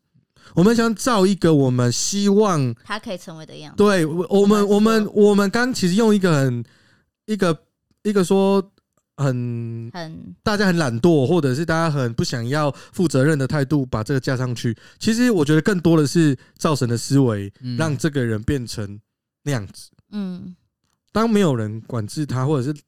[0.56, 3.78] 我们想造一个我们希望他可以成为的样子。
[3.78, 6.66] 对，我们我们我们刚其实用一个很
[7.28, 7.56] 一个
[8.02, 8.72] 一个说。
[9.18, 14.76] 很很，大家很懒惰，或者是大家很不想要负责任的态度，把这个加上去。
[15.00, 19.00] 其实我觉得更多的是造神的思维，让这个人变成
[19.44, 19.90] 那样子。
[20.12, 20.56] 嗯，
[21.12, 22.80] 当没有人管制他，或者是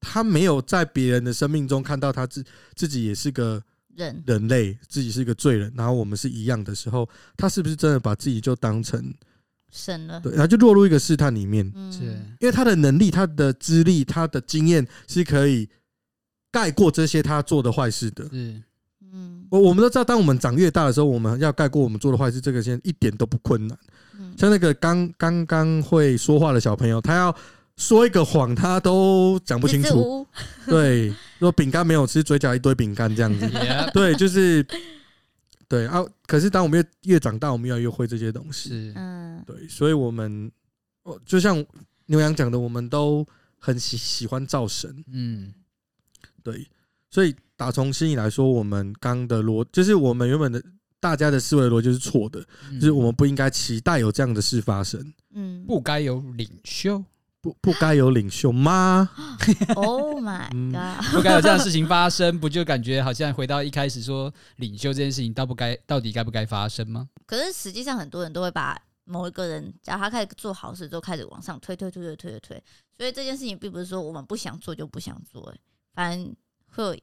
[0.00, 2.44] 他没有在别人的生命中看到他自
[2.74, 3.62] 自己也是个
[3.94, 9.12] 人人类，自己是一个罪人，然后我们是一样的时候，他是不是真的把自己就当成
[9.74, 10.20] 神了？
[10.20, 11.66] 对，然后就落入一个试探里面。
[11.90, 12.04] 是，
[12.38, 15.68] 因为他的能力、他的资历、他的经验是可以。
[16.54, 18.62] 盖过这些他做的坏事的，嗯，
[19.50, 23.76] 我我们都知道，当我们长越大的时候，我们要盖过我们做的坏事，这个现在一点都不困难。
[24.38, 27.34] 像那个刚刚刚会说话的小朋友，他要
[27.76, 30.24] 说一个谎，他都讲不清楚。
[30.64, 33.50] 对，说饼干没有吃，嘴角一堆饼干这样子。
[33.92, 34.64] 对，就是
[35.74, 36.04] 对啊。
[36.26, 38.92] 可是当我们越越长大，我们越来越会这些东西。
[38.94, 40.50] 嗯，对，所以我们
[41.02, 41.64] 哦，就像
[42.06, 43.26] 牛羊讲的，我们都
[43.58, 45.04] 很喜喜欢造神。
[45.12, 45.52] 嗯。
[46.42, 46.68] 对，
[47.10, 50.62] 所以打从心里来说，我们刚的逻就是我们原本的
[51.00, 55.12] 大家的思维逻辑是错的，就是我们不应该期待有这样的事发生。
[55.32, 57.02] 嗯，不该有领袖，
[57.44, 59.10] 不不该有领袖吗？
[59.76, 61.04] Oh my god！
[61.12, 67.06] 不该有这样的事情发生，不就感觉好像回到一开始说领袖这件事情，到不该到底该不该发生吗？
[67.26, 72.64] 可是实际上，很多人都会把某一个人，只要他开始做好事，就开始往上推推推推推推推。
[72.96, 75.60] 所以这件事情并不是说我们不想做就不想做，欸，
[75.92, 76.34] 反正
[76.74, 77.02] 会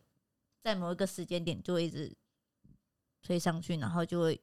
[0.63, 2.11] 在某一个时间点就会一直
[3.21, 4.41] 推上去，然后就会，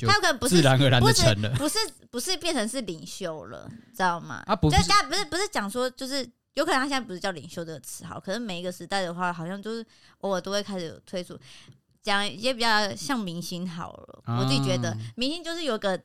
[0.00, 1.78] 他有可能不是自然而然的成了，不是
[2.10, 4.42] 不是变成是领袖了，知道吗？
[4.46, 9.84] 啊不，就大家不是不是讲说，就是有可能他现在不是叫领袖这个词，好，可是每一个时代的话，好像就是
[10.18, 11.38] 偶尔都会开始有推出
[12.02, 14.22] 讲一些比较像明星好了。
[14.38, 16.00] 我自己觉得明星就是有个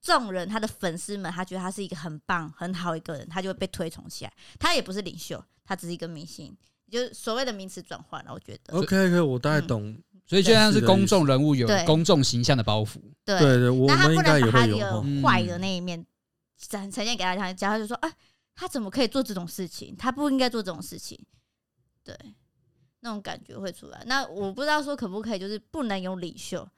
[0.00, 4.32] 众人，他的粉丝们，他觉得他是一个很棒很好一个人，他就会被推崇起来。
[4.58, 6.56] 他也不是领袖，他只是一个明星。
[6.90, 8.76] 就是所谓的名词转换了，我觉得。
[8.76, 9.96] OK OK，我大概懂。
[10.24, 12.96] 嗯、所以就像是公众人物有公众形象的包袱。
[13.24, 16.04] 对对对，我们应该也会有坏的那一面
[16.58, 18.14] 展呈现给大家，然后就说：“哎、啊，
[18.54, 19.94] 他怎么可以做这种事情？
[19.96, 21.18] 他不应该做这种事情。”
[22.04, 22.14] 对，
[23.00, 24.04] 那种感觉会出来。
[24.06, 26.68] 那我不知道说可不可以，就是不能有领袖，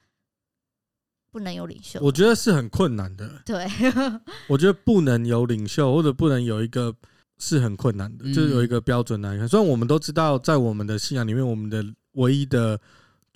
[1.33, 1.99] 不能有领袖。
[2.01, 3.43] 我觉得是很困难的。
[3.45, 3.67] 对，
[4.49, 6.95] 我觉得不能有领袖，或者不能有一个
[7.39, 9.49] 是很困难的，嗯就是有一个标准来看。
[9.49, 12.81] 虽然我们都知道，在我们的信仰里面，我们的唯一的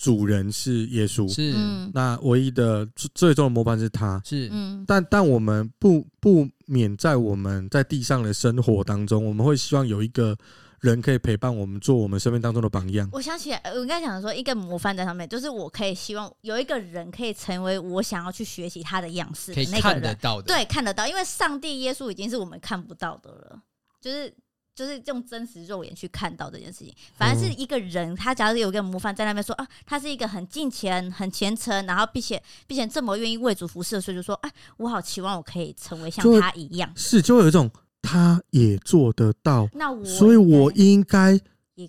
[0.01, 1.53] 主人是耶稣，是。
[1.55, 1.91] 嗯。
[1.93, 4.19] 那唯一的最最终的模范是他。
[4.25, 10.35] 是，嗯，但但我们不不免在我们在地上的生活当中，我们会希望有一个
[10.81, 13.07] 人可以陪伴我们，做我们生命当中的榜样。
[13.13, 23.61] 我想起来，呃我刚才讲的说一个模范在上面，就是我可以希望有一个人可以成为我想要去学习他的样式可以的那个人，看得到的，对，看得到，因为上帝耶稣已经是我们看不到的了，
[24.01, 24.35] 就是。
[24.75, 36.91] 就是用真实肉眼去看到这件事情，反而是一个人，他假如有一个模范在那边说啊，他是一个很敬虔、很虔诚，然后并且并且这么愿意为主服侍，所以就说，哎，我好期望我可以成为像他一样。
[36.95, 41.39] 是，就会有一种他也做得到，那我所以我应该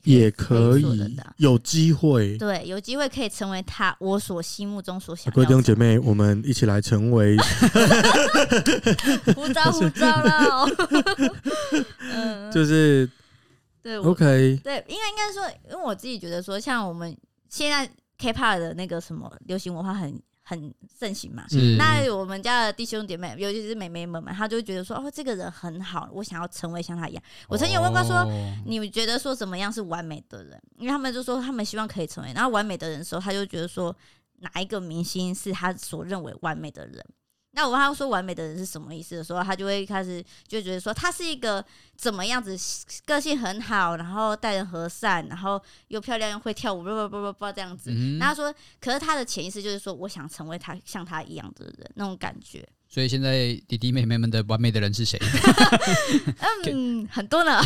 [0.03, 2.37] 也也可可以有机会。
[2.37, 5.53] 对，有机会可以成为他我所心目中所想各位弟。
[5.53, 7.35] 兄姐妹，我们一起来成为
[9.35, 10.69] 胡招胡招了哦。
[12.13, 13.09] 嗯，就是
[13.81, 17.15] 对我 OK，对，应该应该说，因为我自己觉得说，像我们
[17.49, 21.45] 现在 K-pop 的那个什么流行文化很很盛行嘛。
[21.77, 27.23] 那我们家的弟兄姐妹，尤其是妹妹们嘛，她就会觉得说，哦，这个人很好，我想要成为像他一样。
[27.47, 30.61] 我曾经有问过说，哦你们觉得说怎么样是完美的人？
[30.77, 33.95] 因为他们就说他们希望可以成为，然后完美的人的时候，他就觉得说
[34.39, 37.05] 哪一个明星是他所认为完美的人？
[37.53, 41.63] 那我问他说完美的人是什么意思的时候，他就会开始就觉得说他是一个
[41.97, 42.57] 怎么样子，
[43.05, 47.91] 个性很好，然后待人和善，然后又漂亮又会跳舞，不不不不不这样子。
[47.93, 52.67] 嗯然后他说，可是他的潜意识就是说，我想成为他像他一样的人，那种感觉。
[52.93, 55.17] 所以现在弟弟妹妹们的完美的人是谁？
[56.69, 57.57] 嗯，很多呢。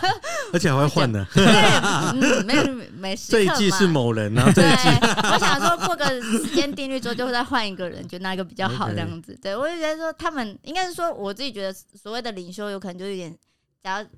[0.52, 1.26] 而且还会换呢。
[1.32, 3.32] 对，嗯，没有没事。
[3.32, 9.34] 这一季是某人，然后这对一季，我想说过个时间定律之后，就会再换一个人，就那一个比较好这样子。
[9.40, 13.34] 对我就觉得说，他们应该是说，我自己觉得所谓的领袖，有可能就有点，
[13.82, 14.08] 假如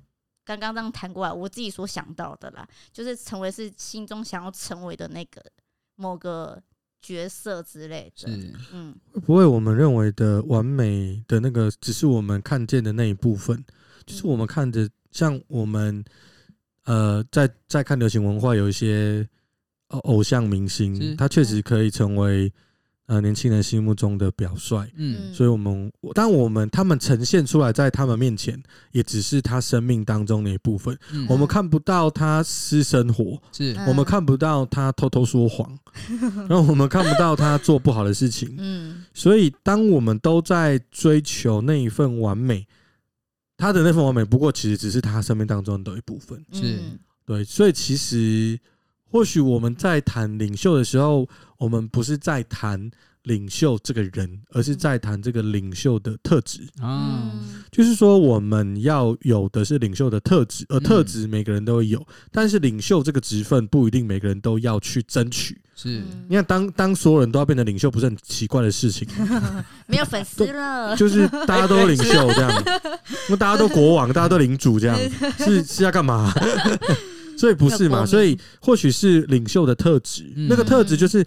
[0.43, 5.41] 刚刚这样谈过来，我自己所想到的啦，就是成为是心中想要成为的那个
[5.95, 6.61] 某个
[7.07, 8.29] 角色之类的。
[8.29, 13.63] 是嗯，会不会我们认为的完美的那个，只是我们看见的那一部分，
[14.05, 16.03] 就是我们看着像我们
[16.83, 19.27] 呃，在在看流行文化，有一些
[19.87, 22.51] 偶偶像明星，他确实可以成为
[23.07, 24.85] 呃年轻人心目中的表率。
[24.95, 30.97] 嗯，所以，我们当我们他们呈现出来在他们面前，也只是他生命当中的一部分。
[31.11, 35.77] 嗯我们看不到他私生活，是嗯我们看不到他偷偷说谎，
[36.47, 38.55] 然后我们看不到他做不好的事情。
[38.57, 42.67] 嗯所以，当我们都在追求那一份完美，
[43.57, 46.37] 他的那份完美，不过其实只是他生命当中的一部分。
[46.51, 48.57] 是嗯对，所以其实
[49.09, 52.89] 或许我们在谈领袖的时候，我们不是在谈
[53.23, 56.61] 领袖这个人，而是在谈这个领袖的特质。
[56.81, 65.59] 啊，嗯就是说，我们要有的是领袖的特质，而特质每个人都会有，但是领袖这个职分不一定每个人都要去争取。
[65.75, 69.63] 是嗯你看，当当所有人都要变成领袖，不是很奇怪的事情吗？
[69.85, 72.63] 没有粉丝了，就是大家都领袖这样，
[73.29, 74.97] 那大家都国王，大家都领主这样，
[75.37, 76.33] 是是要干嘛？
[77.37, 78.05] 所以不是嘛？
[78.05, 81.25] 所以或许是领袖的特质，嗯那个特质就是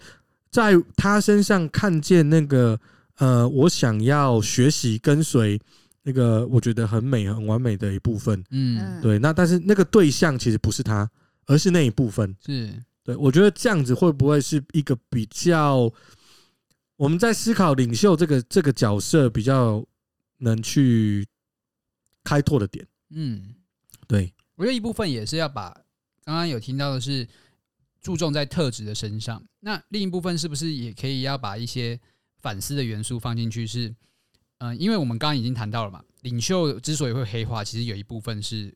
[0.49, 2.79] 在他身上看见那个
[3.17, 5.59] 呃，我想要学习跟随
[6.03, 8.43] 那个我觉得很美很完美的一部分。
[8.49, 11.09] 嗯对，那但是那个对象其实不是他，
[11.45, 12.35] 而是那一部分。
[12.45, 15.91] 是对，我觉得这样子会不会是一个比较
[16.97, 19.83] 我们在思考领袖这个这个角色比较
[20.39, 21.25] 能去
[22.23, 22.85] 开拓的点？
[23.09, 23.55] 嗯，
[24.07, 25.75] 对，我觉得一部分也是要把
[26.23, 27.27] 刚刚有听到的是
[28.01, 31.99] 注重在特质的身上，那另一部分是不是也可以要把一些
[32.39, 33.65] 反思的元素放进去？
[33.65, 33.93] 是，
[34.59, 38.73] 嗯，因为我们刚刚已经谈到了嘛，领袖之所以会黑化，其实有一部分是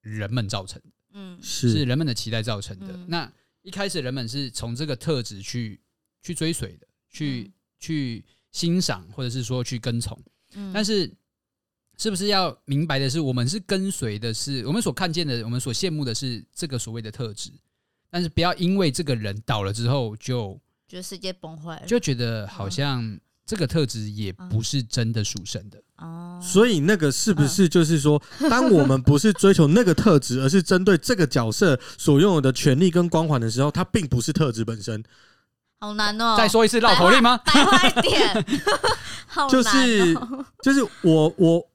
[0.00, 2.88] 人们造成的，嗯是是人们的期待造成的。
[2.88, 5.80] 嗯那一开始人们是从这个特质去
[6.22, 10.20] 去追随的，去、嗯去欣赏，或者是说去跟从。
[10.54, 11.08] 嗯但是，
[11.98, 17.50] 是不是要明白的是，我们是跟随的是，我们所看见的，我们所羡慕的是这个所谓的特质，
[18.08, 25.82] 但是不要因为这个人倒了之后就，觉得世界崩坏了，就觉得好像这个特质也不是真的属神的。
[25.96, 35.02] 哦，所以那个是不是就是说，当我们不是追求那个特质，而是针对这个角色所拥有的权利跟光环的时候，它并不是特质本身，
[35.80, 36.36] 好难哦。
[36.38, 37.36] 再说一次绕口令吗？
[37.38, 38.46] 白话一点，
[39.26, 39.50] 好难哦。
[39.50, 40.14] 就是
[40.62, 41.68] 就是我我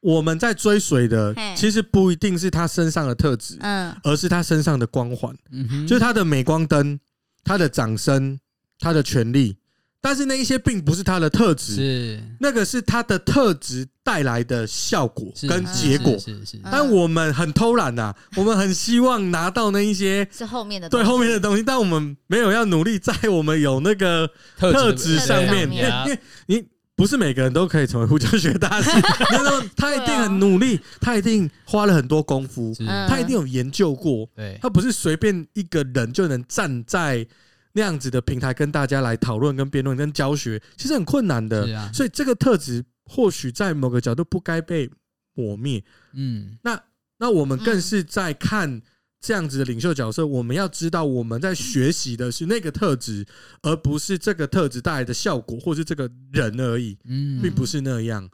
[0.00, 3.94] 我们在追随的，其实不一定是他身上的特质，嗯。
[4.02, 5.34] 而是他身上的光环。
[5.52, 6.98] 嗯哼，就是他的镁光灯、
[7.44, 8.38] 他的掌声、
[8.78, 9.56] 他的权利、
[10.00, 12.22] 但是那一些并不是他的特质，是。
[12.40, 16.18] 那个是他的特质带来的效果跟结果。
[16.18, 21.12] 是是但我们很偷懒呐，我们很希望拿到那一些是后面的对东西。
[21.12, 26.64] 后面的东西，但我们没有要努力在我们有那个特特质上面，对因为因为你
[27.00, 28.90] 不是每个人都可以成为呼叫学大师，
[29.32, 32.74] 那么他一定很努力，他一定花了很多功夫，
[33.08, 34.58] 他一定有研究过，对。
[34.60, 37.26] 他不是随便一个人就能站在
[37.72, 41.74] 那样子的平台跟大家来讨论、跟辩论、跟教学，其实很困难的。
[41.74, 41.90] 啊。
[41.94, 44.90] 所以这个特质或许在某个角度不该被
[45.32, 45.82] 抹灭。
[46.12, 46.58] 嗯。
[46.62, 46.78] 那
[47.18, 48.82] 那我们更是在看
[49.20, 53.26] 这样子的领袖角色，我们要知道我们在学习的是那个特质，
[53.62, 58.28] 而不是这个特质带来的效果，或是这个人而已，嗯，并不是那样。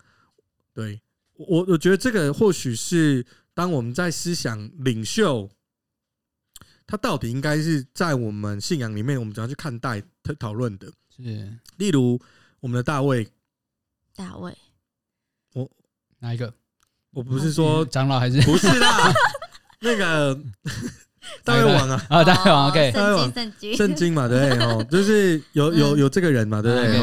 [0.73, 1.01] 对。
[1.39, 5.51] 我，我觉得这个或许是当我们在思想领袖，
[6.87, 10.91] 他到底应该是在我们信仰里面，我们怎样去看待、讨讨论的。
[11.15, 11.53] 是。
[11.77, 12.19] 例如，
[12.61, 13.29] 我们的大卫，
[14.15, 14.57] 大卫，
[15.53, 15.71] 我
[16.21, 16.55] 哪一个？
[17.11, 18.41] 我不是说长老还是？
[18.41, 19.13] 不是啦，
[19.81, 20.39] 那个
[21.45, 22.03] 大卫王啊。
[22.09, 22.25] 啊？
[22.25, 24.65] 大王哦 OK，圣经，圣经，圣经嘛，对不对？
[24.65, 27.01] 哦，就是有有有这个人嘛，对不对？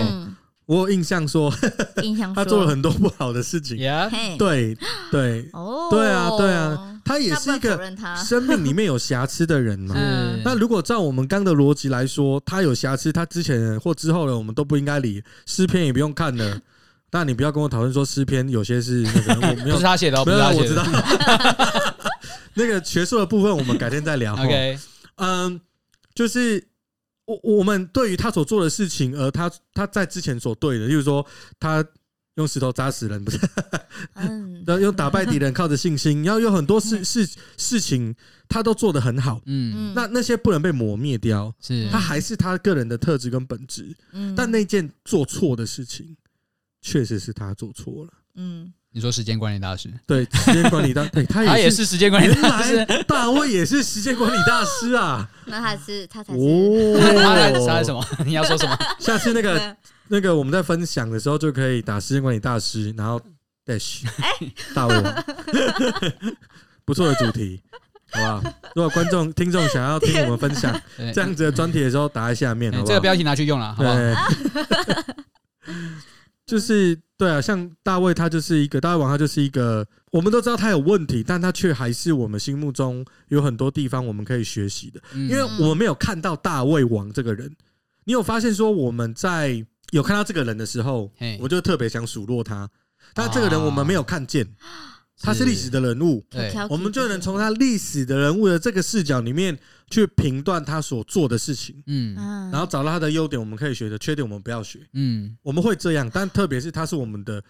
[0.66, 1.54] 我有印象说
[2.04, 3.78] 印象他做了很多不好的事情
[4.40, 4.74] 对
[5.12, 7.78] 对哦，对啊对啊，他也是一个
[8.16, 9.94] 生命里面有瑕疵的人嘛。
[9.98, 16.58] 嗯那如果照我们刚的逻辑来说，他有瑕疵，他之前或之后的我们都不应该理，诗篇也不用看了。
[17.12, 21.93] 但你不要跟我讨论说诗篇有些是那个我没不有是他写的没有，是我知道的。
[22.56, 24.34] 那个学术的部分，我们改天再聊。
[24.34, 24.78] OK，
[25.16, 25.60] 嗯，
[26.14, 26.68] 就是
[27.26, 31.26] 我我们对于他所做的事情，而他他在之前所对的，例如说
[31.60, 31.84] 他
[32.36, 33.38] 用石头砸死人，不是，
[34.16, 38.16] 嗯，然 后用打败敌人，靠着信心， 然后有很多事事事情，
[38.50, 39.40] 他都做得很好。
[39.46, 43.96] 嗯，那那些不能被磨灭掉，是他还是他个人的特质跟本质。
[44.14, 46.18] 嗯但那件做错的事情，
[46.82, 48.14] 确实是他做错了。
[48.36, 51.78] 嗯，你说时间管理大师，对，时间管理大，对他他也也是。
[51.78, 55.28] 是时间管理原大师，来大卫也是时间管理大师啊！
[55.46, 58.06] 那他是他才是，哦，他在他在什么？
[58.24, 58.78] 你要说什么？
[59.00, 59.76] 下次那个
[60.10, 63.20] 那个我们在分享的时候就可以打时间管理大师，然后
[63.66, 64.04] dash
[64.76, 65.24] 大卫王，
[66.86, 67.60] 不错的主题，
[68.12, 68.54] 好不好？
[68.76, 72.86] 如果观众听众想要听我们分享对这样子的专题的时候，打在下面，好不好？
[72.86, 73.96] 哎这个标题拿去用了，好不好？
[73.96, 74.16] 对，
[76.46, 85.02] 就是对啊，像大卫他就是一个大卫王，他就是一个我们都知道他有问题，但他却还是我们心目中有很多地方我们可以学习的。
[85.14, 87.50] 因因为我们没有看到大卫王这个人，
[88.04, 91.10] 你有发现说我们在有看到这个人的时候，
[91.40, 92.70] 我就特别想数落他，
[93.14, 94.46] 但这个人我们没有看见，
[95.20, 96.54] 他是历史的人物，对。
[96.70, 99.58] 我们就能从他历史的人物的这个视角里面
[99.90, 102.16] 去评断他所做的事情，嗯。
[102.18, 107.44] 嗯，然后找到他的优点，我们可以学的，缺点我们不要学，嗯，我们会这样，但 特别是他是我们的。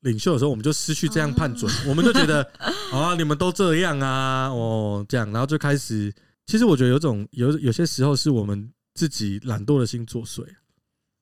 [0.00, 2.44] 领袖的时候，我们就失去这样判准， 我们就觉得
[2.92, 6.14] 啊，你们都这样啊，哦，这样，然后就开始。
[6.44, 10.46] 其实我觉得有种有有些时候是我们自己懒惰的心作祟，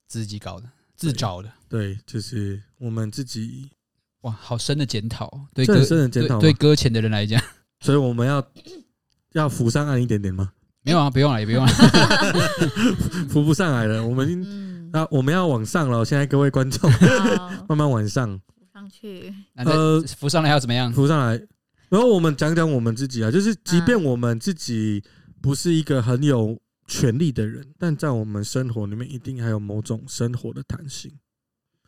[0.07, 3.71] 自己搞的，自找的，对，就是我们自己，
[4.25, 7.41] 哇，好深的检讨，对这很搁深的检讨吗对对搁浅的人来讲，
[7.81, 8.45] 所以我们要
[9.33, 10.53] 要扶上岸一点点吗？
[10.83, 11.73] 没有啊，不用了，也不用了，
[13.31, 16.05] 浮不上来了，我们嗯，那我们要往上了。
[16.05, 17.51] 现在各位观众，好。
[17.69, 18.39] 慢慢往上。
[18.73, 20.93] 上去，那呃这浮上来要怎么样？
[20.93, 21.41] 扶上来，
[21.89, 25.03] 然后我们讲讲我们自己啊，就是即便我们自己
[25.41, 31.13] 不是一个很有权力的人，但在我们生活里面一定还有某种生活的弹性，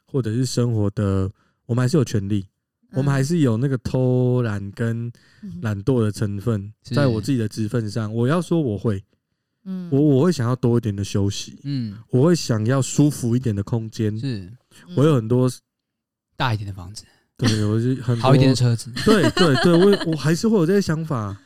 [0.07, 1.31] 或者是生活的，
[1.67, 2.47] 我们还是有权利，
[2.93, 5.59] 我们还是有那个偷懒跟嗯。
[5.63, 6.95] 懒惰的成分，是。
[6.95, 9.05] 在我自己的职分上，我要说我会，
[9.65, 9.89] 嗯。
[9.93, 14.53] 我我会想要多一点的休息，嗯，我会想要舒服一点的空间，是。
[14.97, 15.51] 我有很多，
[16.37, 17.05] 大一点的房子，
[17.37, 21.37] 对我是很多好一点的车子， 对对对，我我还是会有这些想法。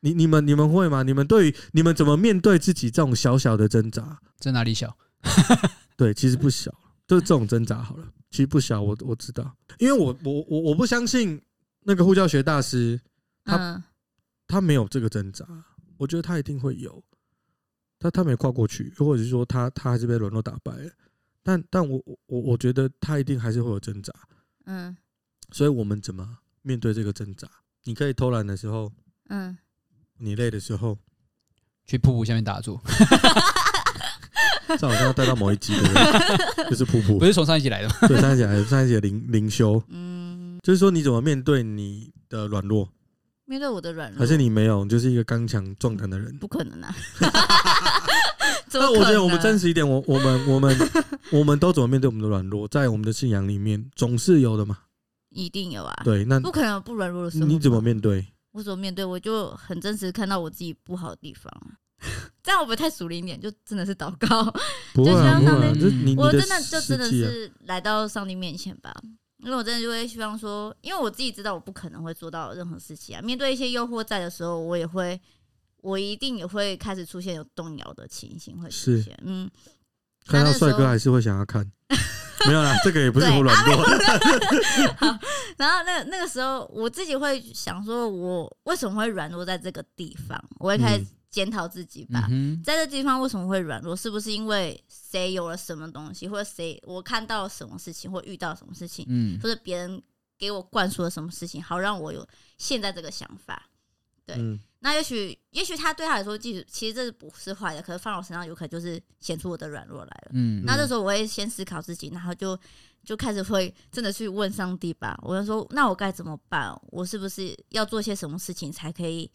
[0.00, 1.02] 你你们你们会吗？
[1.02, 4.20] 你们对于你们怎么面对自己这种小小的挣扎？
[4.38, 4.96] 在哪里小？
[5.96, 6.72] 对，其实不小，
[7.08, 8.06] 就是这种挣扎好了。
[8.30, 11.42] 其实不小，我我知道，因为我我我我不相信
[11.80, 13.00] 那个护教学大师
[13.42, 13.82] 他嗯
[14.46, 15.44] 他没有这个挣扎，
[15.96, 17.02] 我觉得他一定会有，
[17.98, 20.90] 他他没跨过去，或者是说他他还是被软弱打败了。
[21.42, 24.12] 但但我我我觉得他一定还是会有挣扎，
[24.66, 24.96] 嗯
[25.50, 27.48] 所以我们怎么面对这个挣扎？
[27.84, 28.92] 你可以偷懒的时候，
[29.28, 29.56] 嗯，
[30.18, 30.96] 你累的时候。
[31.90, 32.78] 去瀑布下面打坐，
[34.76, 36.70] 这好像要带到某一集，对不对？
[36.70, 37.94] 就是瀑布不，是从上一集来的吗？
[38.08, 42.88] 对，上一集来上一集的灵灵修，嗯，就是说你怎么面对你的软弱，
[43.46, 46.36] 面对我的软弱，还是你没有，你就是一个刚强壮胆的人？
[46.38, 46.94] 不可能啊，
[48.72, 50.76] 那我觉得我们真实一点，我我们我们
[51.32, 54.78] 我们都怎么面对我们的软弱，在我们的信仰里面总是有的嘛。
[55.30, 57.46] 一定有啊，对，那不可能有不软弱的时候。
[57.46, 58.26] 你怎么面对？
[58.52, 59.04] 我怎么面对？
[59.04, 61.52] 我就很真实看到我自己不好的地方。
[62.42, 64.44] 这样我不会太熟灵一点，就真的是祷告。
[64.94, 65.74] 不会啊，不会啊，
[66.16, 68.94] 我真的就真的是来到上帝面前吧，
[69.38, 73.22] 因为我真的就会希望说，因为我自己知道我不可能会做到任何事情啊。
[73.22, 75.20] 面对一些诱惑在的时候，我也会，
[75.82, 79.18] 我一定也会开始出现有动摇的情形会出现。
[79.24, 79.50] 嗯，
[80.26, 81.70] 看到帅哥还是会想要看。
[82.46, 83.76] 没有啦， 这个也不是我软弱。
[84.96, 85.18] 好，
[85.58, 90.42] 然后那那个时候，我自己会想说，我为什么会软弱在这个地方？
[90.60, 93.94] 我会开始检讨自己吧，嗯、在这地方为什么会软弱？
[93.94, 100.02] 是不是因为谁有了什么东西，或者谁我看到了什么事情，或遇到什么事情，嗯，或者别人
[100.38, 102.26] 给我灌输了什么事情，好让我有
[102.56, 103.68] 现在这个想法？
[104.24, 104.36] 对。
[104.36, 110.30] 嗯那也许，也许他对他来说，其实其实这是不是坏的，可是放到我身上，有可能就是显出我的软弱来了。
[110.34, 112.56] 嗯，那这时候我会先思考自己，然后就
[113.02, 115.18] 就开始会真的去问上帝吧。
[115.24, 116.72] 我就说，那我该怎么办？
[116.92, 119.28] 我是不是要做些什么事情，才可以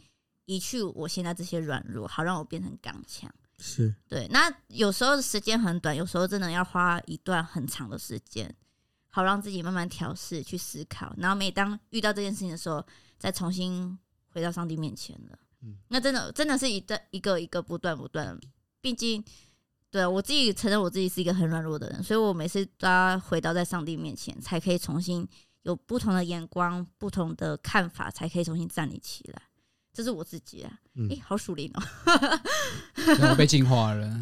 [0.45, 3.33] 移去我现在这些软弱，好让我变成刚强？
[3.59, 4.27] 是对。
[4.29, 8.53] 那有时候时间很短，有时候真的要花一段很长的时间，
[9.09, 11.13] 好让自己慢慢调试，去思考。
[11.17, 12.85] 然后每当遇到这件事情的时候，
[13.17, 13.97] 再重新。
[14.35, 18.35] 回到上帝面前了，嗯，那真的真的是一段一个一个不断不断，
[18.81, 19.23] 毕竟，
[19.91, 25.27] 对我自己承认我自己是一个很软弱的人，所以我每次都要回到在上帝面前，才可以重新
[25.61, 29.43] 有不同的眼光、不同的看法，才可以重新站立起来。
[29.93, 31.83] 这是我自己啊，哎、嗯欸，好属灵哦，
[33.29, 34.19] 我被净化了，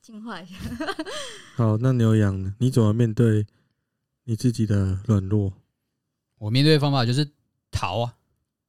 [0.00, 0.54] 净化一下。
[1.56, 2.54] 好，那牛羊呢？
[2.58, 3.46] 你怎么面对
[4.24, 5.52] 你自己的软弱？
[6.38, 7.28] 我面对的方法就是
[7.70, 8.14] 逃啊。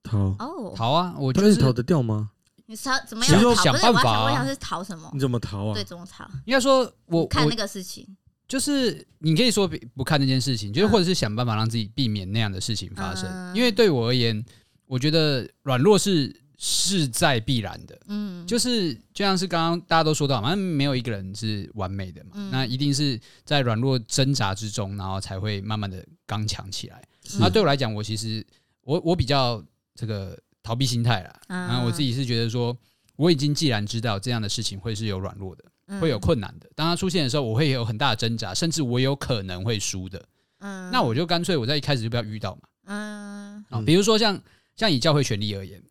[0.04, 1.14] 逃哦，逃啊！
[1.16, 2.32] 我觉得是逃得掉吗？
[2.66, 3.39] 你逃怎么样？
[3.39, 4.24] 其实想办法啊。
[4.24, 5.10] 我想是逃什么？
[5.14, 5.74] 你怎么逃啊？
[5.76, 6.28] 对，怎么逃？
[6.46, 8.18] 应该说，我看那个事情，
[8.48, 13.30] 就是你可以说不看那件事情，就是或者是想办法让自己避免那样的事情发生。
[13.56, 14.44] 因为对我而言，
[14.92, 17.98] 我觉得软弱是势在必然的。
[18.08, 22.32] 嗯，就是就像是刚刚大家都说到，反正没有一个人是完美的嘛。
[22.52, 27.02] 那一定是在软弱挣扎之中，然后才会慢慢的刚强起来。
[27.39, 28.46] 那对我来讲，我其实
[28.84, 29.64] 我我比较。
[29.94, 32.76] 这个逃避心态啦，然后我自己是觉得说，
[33.18, 40.26] 我已经既然知道这样的事情会是有软弱的，会有困难的，当它出现的时候，我会有很大的挣扎，甚至我有可能会输的。
[40.60, 42.62] 嗯，那我就干脆我在一开始就不要遇到嘛。
[42.86, 44.42] 嗯，啊，比如说像
[44.76, 45.82] 像以教会权力而言，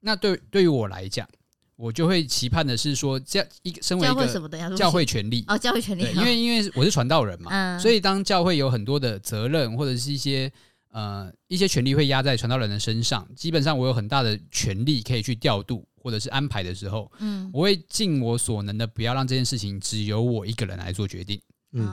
[0.00, 1.28] 那对对于我来讲，
[1.76, 10.52] 我就会期盼的是说，这样一个身为一个教会权力哦，教会权力，对，因为因为我是传道人嘛，所以当教会有很多的责任或者是一些。
[10.92, 21.38] 呃，一些权利会压在传道人的身上，基本上我有很大的权利可以去调度或者是安排的时候，嗯，我会尽我所能的不要让这件事情只由我一个人来做决定，
[21.72, 21.84] 嗯，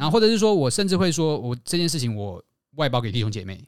[0.00, 2.42] 后或者是说我甚至会说我这件事情我
[2.74, 3.62] 外包给弟兄姐妹，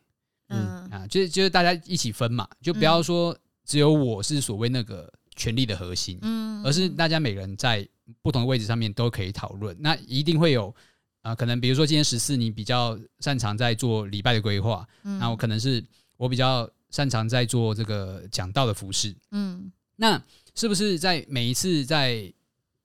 [0.50, 0.88] 嗯。
[0.90, 7.88] 啊，就是就是大家一起分嘛，就不要说只有我是所谓那个权力的核心，嗯，而是大家每个人在
[8.22, 10.74] 不同的位置上面都可以讨论，那一定会有。
[11.22, 15.84] 啊、呃，可能比如说今天十四，你比较擅长在做礼拜的规划，嗯，那我可能是
[16.16, 20.18] 我比较擅长在做这个讲道的服饰，嗯，那
[20.54, 22.32] 是不是在每一次在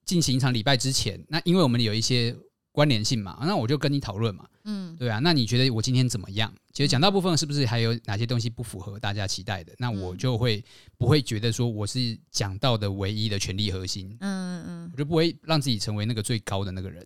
[0.03, 2.36] 进行一场礼拜之前，那因为我们有一些
[2.76, 6.53] 关联性嘛，那我就跟你讨论嘛，嗯，对啊，那你觉得我今天怎么样？
[6.73, 9.73] 其实讲到部分是不是还有哪些东西不符合大家期待的？
[9.78, 10.61] 那我就会
[10.97, 17.01] 不会觉得说我是讲到的唯一的权力核心，嗯嗯，我就不会让自己成为那个最高的那个人。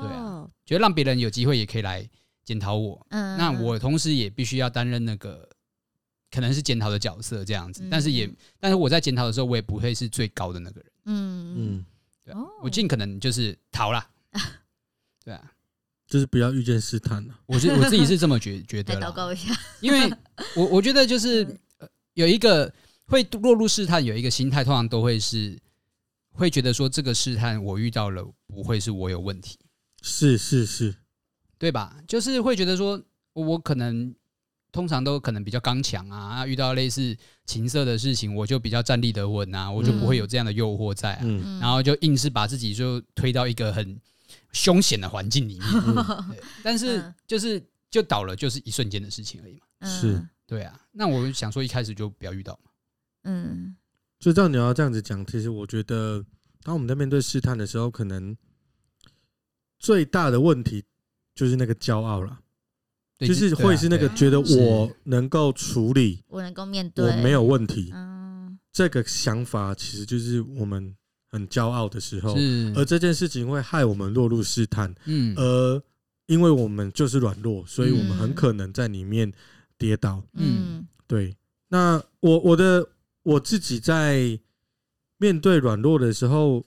[0.00, 2.08] 对啊，觉得让别人有机会也可以来
[2.42, 5.46] 检讨我，嗯，那我同时也必须要担任那个
[6.30, 8.26] 可能是检讨的角色这样子，但是也，
[8.58, 11.54] 但是我在检讨的时候，我也不会是最高的那个人，嗯。
[11.54, 11.86] 嗯，
[12.24, 14.04] 对，我尽可能就是逃了，
[15.24, 15.52] 对啊，
[16.06, 20.12] 就是不要遇见试探了，我觉 我自己是这么觉 觉得，祷告一下， 因为
[20.56, 21.46] 我我觉得就是
[22.14, 22.72] 有一个
[23.06, 25.58] 会落入试探，有一个心态，通常都会是
[26.32, 29.58] 会觉得说这个试探我遇到了，不会是我有问题。
[30.02, 30.94] 是是是，
[31.58, 31.96] 对吧？
[32.08, 33.00] 就是会觉得说，
[33.34, 34.12] 我可能
[34.72, 37.16] 通常都可能比较刚强啊，遇到类似
[37.46, 43.96] 情色的事情，我就比较站立得稳啊，我就不会有这样的诱惑在啊，嗯、然后就硬是把自己就推到一个很
[44.52, 45.68] 凶险的环境里面。
[45.86, 49.88] 嗯、但是就是就倒了，就是一瞬间的事情而已嘛。
[49.88, 50.80] 是，对啊。
[50.92, 52.70] 那我想说，一开始就不要遇到嘛。
[53.24, 53.76] 嗯，
[54.18, 56.24] 就照你要这样子讲，其实我觉得，
[56.62, 58.36] 当我们在面对试探的时候，可能。
[59.78, 60.84] 最大的问题
[61.34, 62.38] 就是那个骄傲了，
[63.18, 67.90] 就是会是那个觉得我能够处理，我能够面对，我没有问题。
[67.92, 70.96] 嗯，这个想法其实就是我们
[71.32, 72.36] 很骄傲的时候，
[72.76, 75.34] 而这件事情会害我们落入试探，嗯。
[75.36, 75.82] 而
[76.26, 79.32] 因为我们就是软弱，所以我们很可能在里面
[79.76, 80.22] 跌倒。
[80.34, 80.86] 嗯。
[81.06, 81.34] 对，
[81.68, 82.86] 那我我的
[83.22, 84.38] 我自己在
[85.16, 86.64] 面对软弱的时候，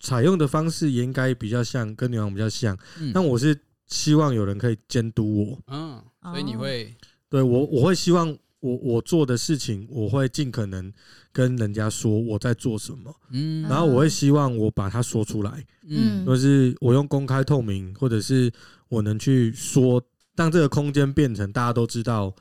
[0.00, 3.10] 采用的方式也应该比较像跟女王比较像，嗯。
[3.14, 5.58] 但我是希望有人可以监督我。
[5.68, 6.94] 嗯，所以你会
[7.28, 10.90] 对我，我会希望我我做的事情，我会尽可能
[11.30, 18.50] 跟人家说我在做什么，嗯，然后我会希望我把它说出来，嗯就是我用公开透明，或者是
[18.88, 20.02] 我能去说，
[20.34, 22.34] 让这个空间变成大家都知道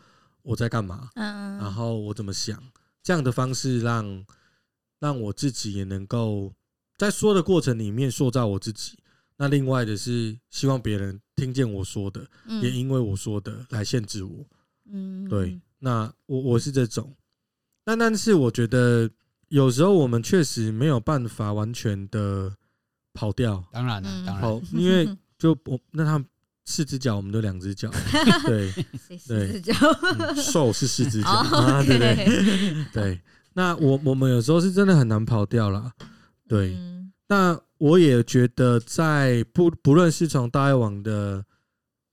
[0.44, 2.58] 我在干嘛，嗯，然后我怎么想，
[3.04, 4.26] 这样的方式让
[5.00, 6.54] 让我自己也能够
[6.98, 8.98] 在说的过程里面塑造我自己。
[9.36, 12.26] 那另外的是，希望别人听见我说的，
[12.62, 14.46] 也因为我说的来限制我。
[14.86, 17.14] 嗯，对，那我我是这种，
[17.86, 19.10] 那但是我觉得
[19.50, 22.56] 有时候我们确实没有办法完全的
[23.14, 25.06] 跑掉，当然了，嗯当然，跑，因为
[25.38, 26.26] 就我那他们
[26.64, 27.92] 四只脚，我们都两只脚，
[28.48, 29.74] 对，谁对是叫
[30.18, 32.16] 嗯兽是四只脚对不对？
[32.16, 33.22] 对对，
[33.54, 35.92] 那我我们有时候是真的很难跑掉啦。
[36.48, 41.44] 对，嗯那我也觉得在不不论是从大爱网的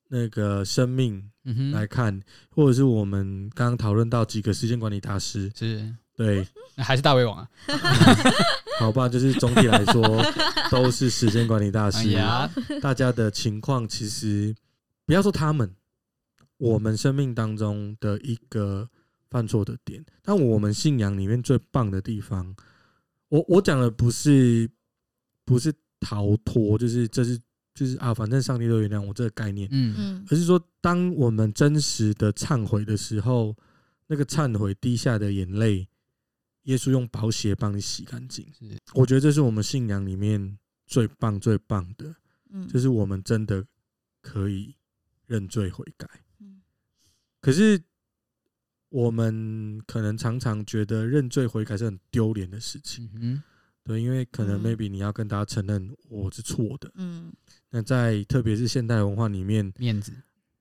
[0.08, 1.30] 那个生命
[1.72, 2.20] 来看，
[2.50, 5.94] 或者是我们刚刚讨论到几个时间管理大师，是。
[6.16, 6.46] 对，
[6.76, 7.48] 还是大胃王啊，
[8.78, 10.02] 好吧，就是总体来说
[10.70, 12.10] 都是时间管理大哎师。
[12.10, 12.50] 呀，
[12.82, 14.54] 大家的情况其实
[15.06, 15.74] 不要说他们，
[16.58, 18.86] 我们生命当中的一个
[19.30, 22.54] 犯错的点，但我们信仰里面最棒的地方，
[23.30, 24.68] 我我讲的不是
[25.46, 27.40] 不是逃脱，就是这是
[27.80, 29.94] 就是啊，反正上帝都原谅我这个概念，嗯。
[29.96, 30.26] 嗯。
[30.28, 33.56] 而是说，当我们真实的忏悔的时候，
[34.06, 35.88] 那个忏悔滴下的眼泪，
[36.64, 38.46] 耶稣用宝血帮你洗干净。
[38.58, 38.76] 是。
[38.92, 42.14] 我觉得这是我们信仰里面最棒最棒的，
[42.50, 43.64] 嗯，就是我们真的
[44.20, 44.74] 可以
[45.26, 46.06] 认罪悔改
[46.40, 46.60] 嗯。
[47.40, 47.82] 可是
[48.90, 53.42] 我们可能常常觉得认罪悔改是很丢脸的事情，嗯
[53.84, 54.64] 对，因为可能嗯。
[54.64, 56.90] maybe 你要跟大家承认我是错的。
[56.94, 57.32] 嗯。
[57.70, 60.12] 那在特别是现代文化里面，，面子，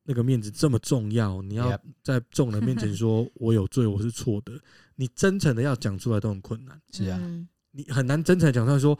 [0.03, 4.59] 那个面子这么重要，你要在众人面前说 我有罪，我是错的，
[4.95, 7.47] 你真诚的要讲出来都很困难，是啊，嗯。
[7.72, 8.97] 你很难真诚讲出来说，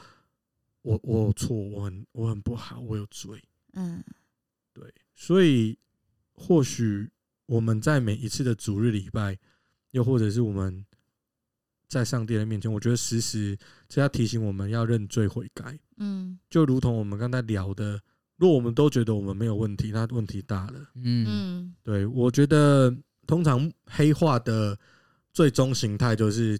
[0.82, 3.42] 我我有错，我很我很不好，我有罪。
[3.74, 4.04] 嗯。
[4.74, 5.78] 对，所以
[6.32, 7.10] 或许
[7.48, 9.38] 我们在每一次的主日礼拜，
[9.92, 10.86] 又或者是我们
[11.90, 13.58] 在上帝的面前，我觉得时时
[13.90, 16.40] 这要提醒我们要认罪悔改，嗯。
[16.50, 18.00] 就如同我们刚才聊的，
[18.38, 20.80] 如果我们都觉得我们没有问题，那问题大了。
[20.96, 21.26] 嗯。
[21.28, 21.76] 嗯。
[21.84, 24.78] 对，我觉得通常黑化的
[25.34, 26.58] 最终形态就是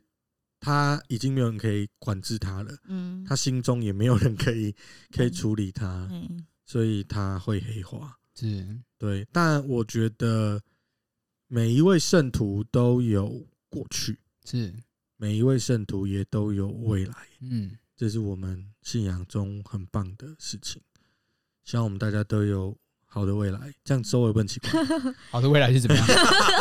[0.60, 4.76] 他已经没有人可以管制他了，嗯，他心中也没有人可以
[5.12, 6.46] 可以处理他，嗯。
[6.66, 8.18] 所以他会黑化。
[8.36, 8.66] 是，
[8.98, 10.62] 对，但我觉得
[11.48, 14.74] 每一位圣徒都有过去，是，
[15.22, 20.82] 每一位圣徒也都有未来，嗯，这是我们信仰中很棒的事情。
[21.66, 22.74] 希望我们大家都有
[23.06, 24.72] 好的未来，这样收尾不很奇怪。
[25.30, 26.08] 好的未来是怎么样？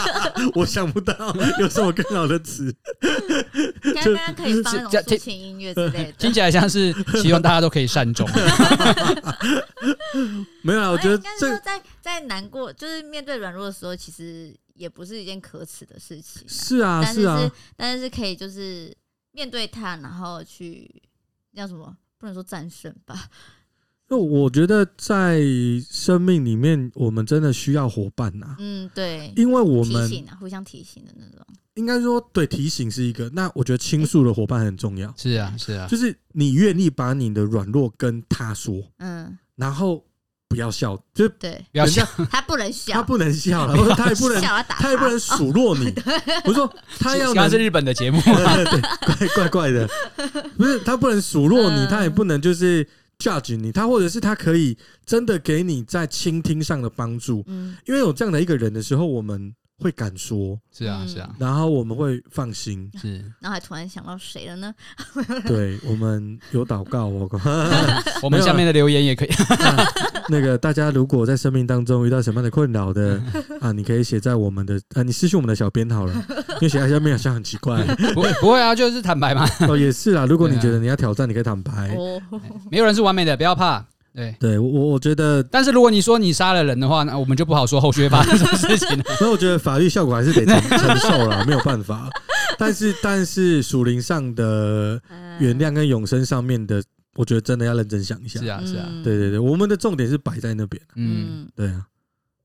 [0.56, 1.14] 我想不到
[1.61, 2.74] 有什么更好的词。
[3.94, 6.92] 刚刚可以放那种抒情音乐之类的， 听起来像是
[7.22, 8.28] 希望大家都可以善终。
[10.62, 16.49] 没有啊，我觉得哎应在在难过，就是面对软弱的时候，其实也不是一件可耻的事情啊。
[16.49, 18.97] 是啊，但是是是啊，但是是可以就是
[19.33, 21.03] 面对它，然后去
[21.55, 21.95] 叫什么？
[22.16, 23.29] 不能说战胜吧？
[24.09, 25.41] 那我觉得在
[25.89, 31.47] 生命里面，我们真的需要伙伴呐，嗯，对，因为我们提醒啊，互相提醒的那种。
[31.74, 33.29] 应该说，对提醒是一个。
[33.31, 40.05] 那我觉得倾诉的伙伴很重要，是啊，是啊，就是你愿意把你的软弱跟他说，嗯，然后
[40.49, 44.90] 不要笑，就是对，不要笑， 他不能笑，他不能笑了，或者他也不能， 笑他。
[44.90, 45.92] 也不能数落你。
[46.44, 49.88] 我说他要能刚刚是日本的节目，对对对，怪怪怪的，
[50.57, 51.88] 不是他不能数落你，嗯。
[51.88, 52.86] 他也不能就是
[53.18, 57.76] judge 你，他或者是他可以真的给你在倾听上的帮助，嗯。
[57.86, 61.09] 因为有这样的一个人的时候，我们会敢说，是啊，嗯。
[61.09, 63.18] 是啊，然后我们会放心，是。
[63.41, 64.74] 然后还突然想到谁了呢？
[65.47, 67.29] 对我们有祷告，我。
[68.22, 69.29] 我们下面的留言也可以，
[70.29, 73.20] 那个大家如果在生命当中遇到什么样的困扰的
[73.61, 76.12] 啊，你可以写在我们的啊，你私信我们的小编好了，
[76.55, 77.85] 因为写在下面好像很奇怪。
[78.14, 82.20] 不会不会啊，就是坦白嘛，哦，也是啦，如果你觉得你要挑战，你可以坦白，哦，
[82.70, 83.85] 没有人是完美的，不要怕。
[84.19, 89.05] 对，对我我我觉得，但是如果你说你杀了人的话，那我们就不好说后续会发生什么事情了。
[89.16, 92.11] 所以我觉得法律效果还是得承 承受了，没有办法。
[92.59, 95.01] 但是但是属灵上的
[95.39, 96.83] 原谅跟永生上面的，
[97.14, 98.41] 我觉得真的要认真想一下。
[98.41, 100.83] 是啊，是啊，对对对，我们的重点是摆在那边。
[100.97, 101.87] 嗯，嗯对啊，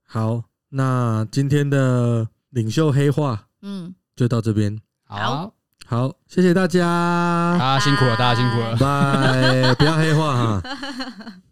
[0.05, 4.77] 好，那今天的领袖黑话嗯，就到这边。
[5.05, 5.51] 好，
[5.87, 8.77] 好，谢谢大家，大家辛苦了，大家辛苦了。
[8.77, 10.63] 拜，不要黑化哈。